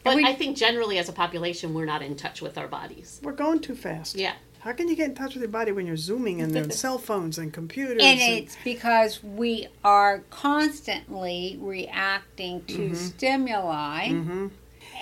[0.02, 3.20] but we- I think generally as a population we're not in touch with our bodies
[3.22, 4.16] We're going too fast.
[4.16, 6.66] yeah How can you get in touch with your body when you're zooming and there
[6.66, 8.02] are cell phones and computers?
[8.02, 12.94] And it's because we are constantly reacting to Mm-hmm.
[12.94, 14.12] stimuli,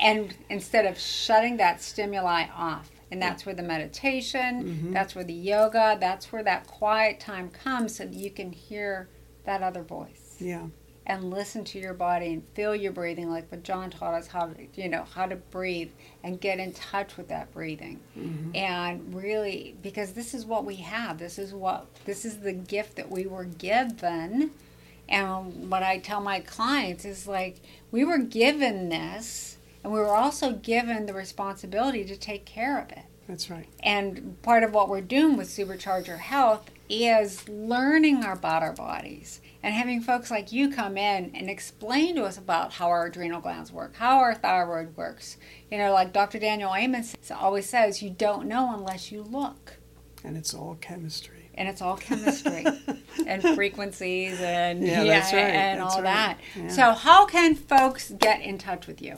[0.01, 2.91] and instead of shutting that stimuli off.
[3.12, 4.92] And that's where the meditation, Mm-hmm.
[4.92, 9.08] that's where the yoga, that's where that quiet time comes so that you can hear
[9.44, 10.36] that other voice.
[10.40, 10.66] Yeah.
[11.04, 14.46] and listen to your body and feel your breathing like what John taught us how
[14.46, 15.90] to you know how to breathe
[16.24, 17.98] and get in touch with that breathing.
[18.54, 22.96] And really because this is what we have this is what this is the gift
[22.96, 24.52] that we were given.
[25.08, 27.56] And what I tell my clients is like
[27.90, 32.91] we were given this and we were also given the responsibility to take care of
[32.93, 33.68] it That's right.
[33.83, 39.41] and part of what we're doing with Supercharge Your Health is learning about our bodies
[39.62, 43.41] and having folks like you come in and explain to us about how our adrenal
[43.41, 45.37] glands work, how our thyroid works.
[45.70, 46.39] You know, like Dr.
[46.41, 49.74] Daniel Amen always says, you don't know unless you look.
[50.24, 51.49] And it's all chemistry.
[51.55, 52.64] And it's all chemistry
[53.26, 56.39] and frequencies and Yeah, that's right, and that's all right, that.
[56.57, 56.68] yeah.
[56.68, 59.16] So, how can folks get in touch with you?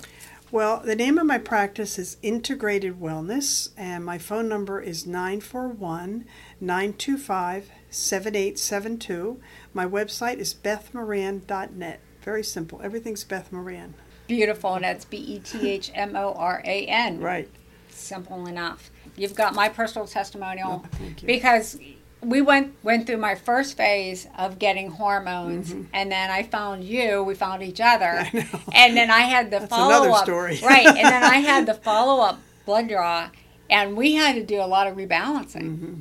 [0.55, 6.27] Well, the name of my practice is Integrated Wellness, and my phone number is 941
[6.61, 9.41] 925 7872.
[9.73, 11.99] My website is bethmoran.net.
[12.23, 12.81] Very simple.
[12.85, 13.95] Everything's Beth Moran.
[14.29, 17.19] Beautiful, and that's B E T H M O R A N.
[17.19, 17.51] Right.
[17.89, 18.93] simple enough.
[19.17, 21.27] You've got my personal testimonial Oh, thank you.
[21.27, 21.81] because
[22.25, 27.23] we went went through my first phase of getting hormones, and then I found you.
[27.23, 28.71] We found each other, Mm-hmm.
[28.75, 30.25] And then I had the That's follow another up.
[30.25, 30.59] story.
[30.63, 33.29] right, and then I had the follow up blood draw,
[33.71, 35.63] and we had to do a lot of rebalancing.
[35.63, 35.95] Mm-hmm.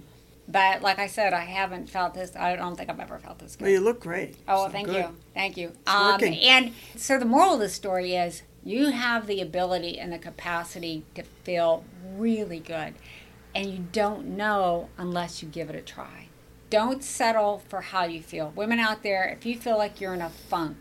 [0.48, 2.36] But like I said, I haven't felt this.
[2.36, 3.64] I don't think I've ever felt this good.
[3.66, 4.36] Well, you look great.
[4.48, 4.96] Oh, well, So thank good.
[4.98, 5.16] you.
[5.34, 5.72] Thank you.
[5.88, 10.20] Um, and so the moral of the story is you have the ability and the
[10.20, 11.86] capacity to feel
[12.18, 12.94] really good.
[13.56, 16.28] And you don't know unless you give it a try.
[16.70, 18.52] Don't settle for how you feel.
[18.56, 20.78] Women out there, if you feel like you're in a funk,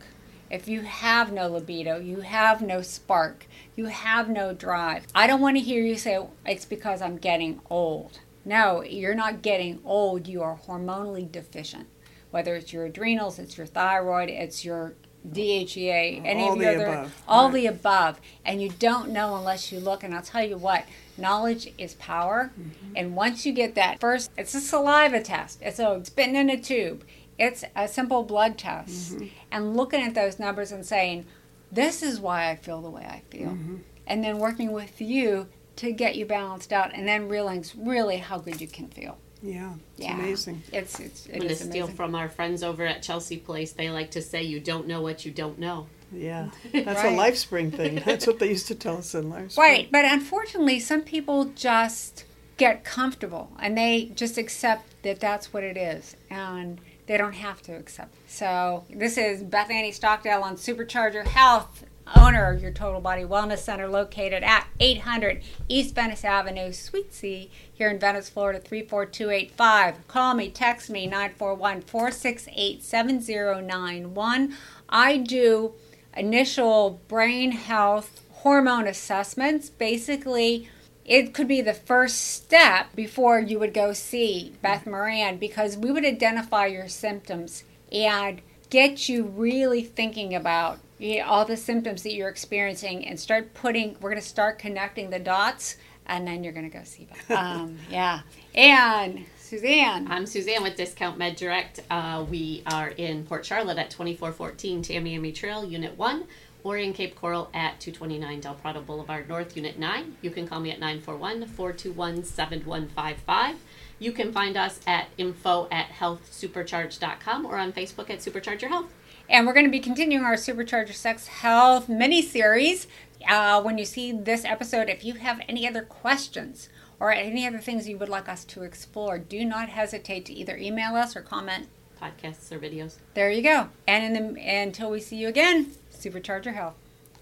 [0.50, 3.46] if you have no libido, you have no spark,
[3.76, 7.60] you have no drive, I don't want to hear you say it's because I'm getting
[7.70, 8.20] old.
[8.44, 10.26] No, you're not getting old.
[10.26, 11.86] You are hormonally deficient.
[12.30, 14.94] Whether it's your adrenals, it's your thyroid, it's your
[15.30, 17.54] DHEA, any All of the other, above, all right.
[17.54, 18.20] the above.
[18.44, 20.02] And you don't know unless you look.
[20.02, 20.84] And I'll tell you what,
[21.18, 22.52] knowledge is power.
[22.58, 22.92] Mm-hmm.
[22.96, 25.60] And once you get that first, it's a saliva test.
[25.62, 27.04] It's a spitting in a tube.
[27.38, 29.14] It's a simple blood test.
[29.14, 29.26] Mm-hmm.
[29.50, 31.26] And looking at those numbers and saying,
[31.70, 33.50] this is why I feel the way I feel.
[33.50, 33.76] Mm-hmm.
[34.06, 38.38] And then working with you to get you balanced out and then realizing really how
[38.38, 39.16] good you can feel.
[39.42, 40.18] Yeah, it's Yeah.
[40.18, 40.62] amazing.
[40.72, 43.72] It's, it's, I'm going to steal from our friends over at Chelsea Place.
[43.72, 47.12] They like to say, "You don't know what you don't know." Yeah, that's Right.
[47.12, 48.02] a life spring thing.
[48.04, 52.24] That's what they used to tell us in life Right, but unfortunately, some people just
[52.58, 57.60] get comfortable and they just accept that that's what it is, and they don't have
[57.62, 58.14] to accept.
[58.14, 58.20] It.
[58.30, 61.84] So this is Beth Annie Stockdale on Supercharge Your Health,
[62.14, 67.50] owner of your Total Body Wellness Center, located at 800 East Venice Avenue, Suite C,
[67.72, 70.06] here in Venice, Florida 34285.
[70.08, 74.54] Call me, text me 941 468 7091.
[74.88, 75.72] I do
[76.16, 79.70] initial brain health hormone assessments.
[79.70, 80.68] Basically,
[81.04, 85.90] it could be the first step before you would go see Beth Moran because we
[85.90, 88.40] would identify your symptoms and
[88.70, 90.78] get you really thinking about
[91.24, 95.18] all the symptoms that you're experiencing and start putting, we're going to start connecting the
[95.18, 97.30] dots and then you're going to go see Beth.
[97.38, 98.20] Um, yeah.
[98.54, 100.06] And Suzanne.
[100.10, 101.80] I'm Suzanne with Discount Med Direct.
[101.90, 106.24] Uh, we are in Port Charlotte at 2414 Tamiami Trail, Unit 1,
[106.64, 110.16] or in Cape Coral at 229 Del Prado Boulevard North, Unit 9.
[110.22, 113.56] You can call me at 941 421 7155.
[113.98, 118.90] You can find us at info at healthsupercharge.com or on Facebook at Supercharge Your Health.
[119.28, 122.86] And we're going to be continuing our Supercharge Your Sex Health mini series.
[123.28, 126.70] Uh, when you see this episode, if you have any other questions
[127.02, 130.56] or any other things you would like us to explore, do not hesitate to either
[130.56, 131.66] email us or comment.
[132.00, 132.98] Podcasts or videos.
[133.14, 133.70] There you go.
[133.88, 136.76] And in the, until we see you again, Supercharge Your Health.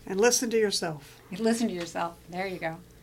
[0.06, 1.18] And listen to yourself.
[1.32, 2.18] Listen to yourself.
[2.28, 2.76] There you go.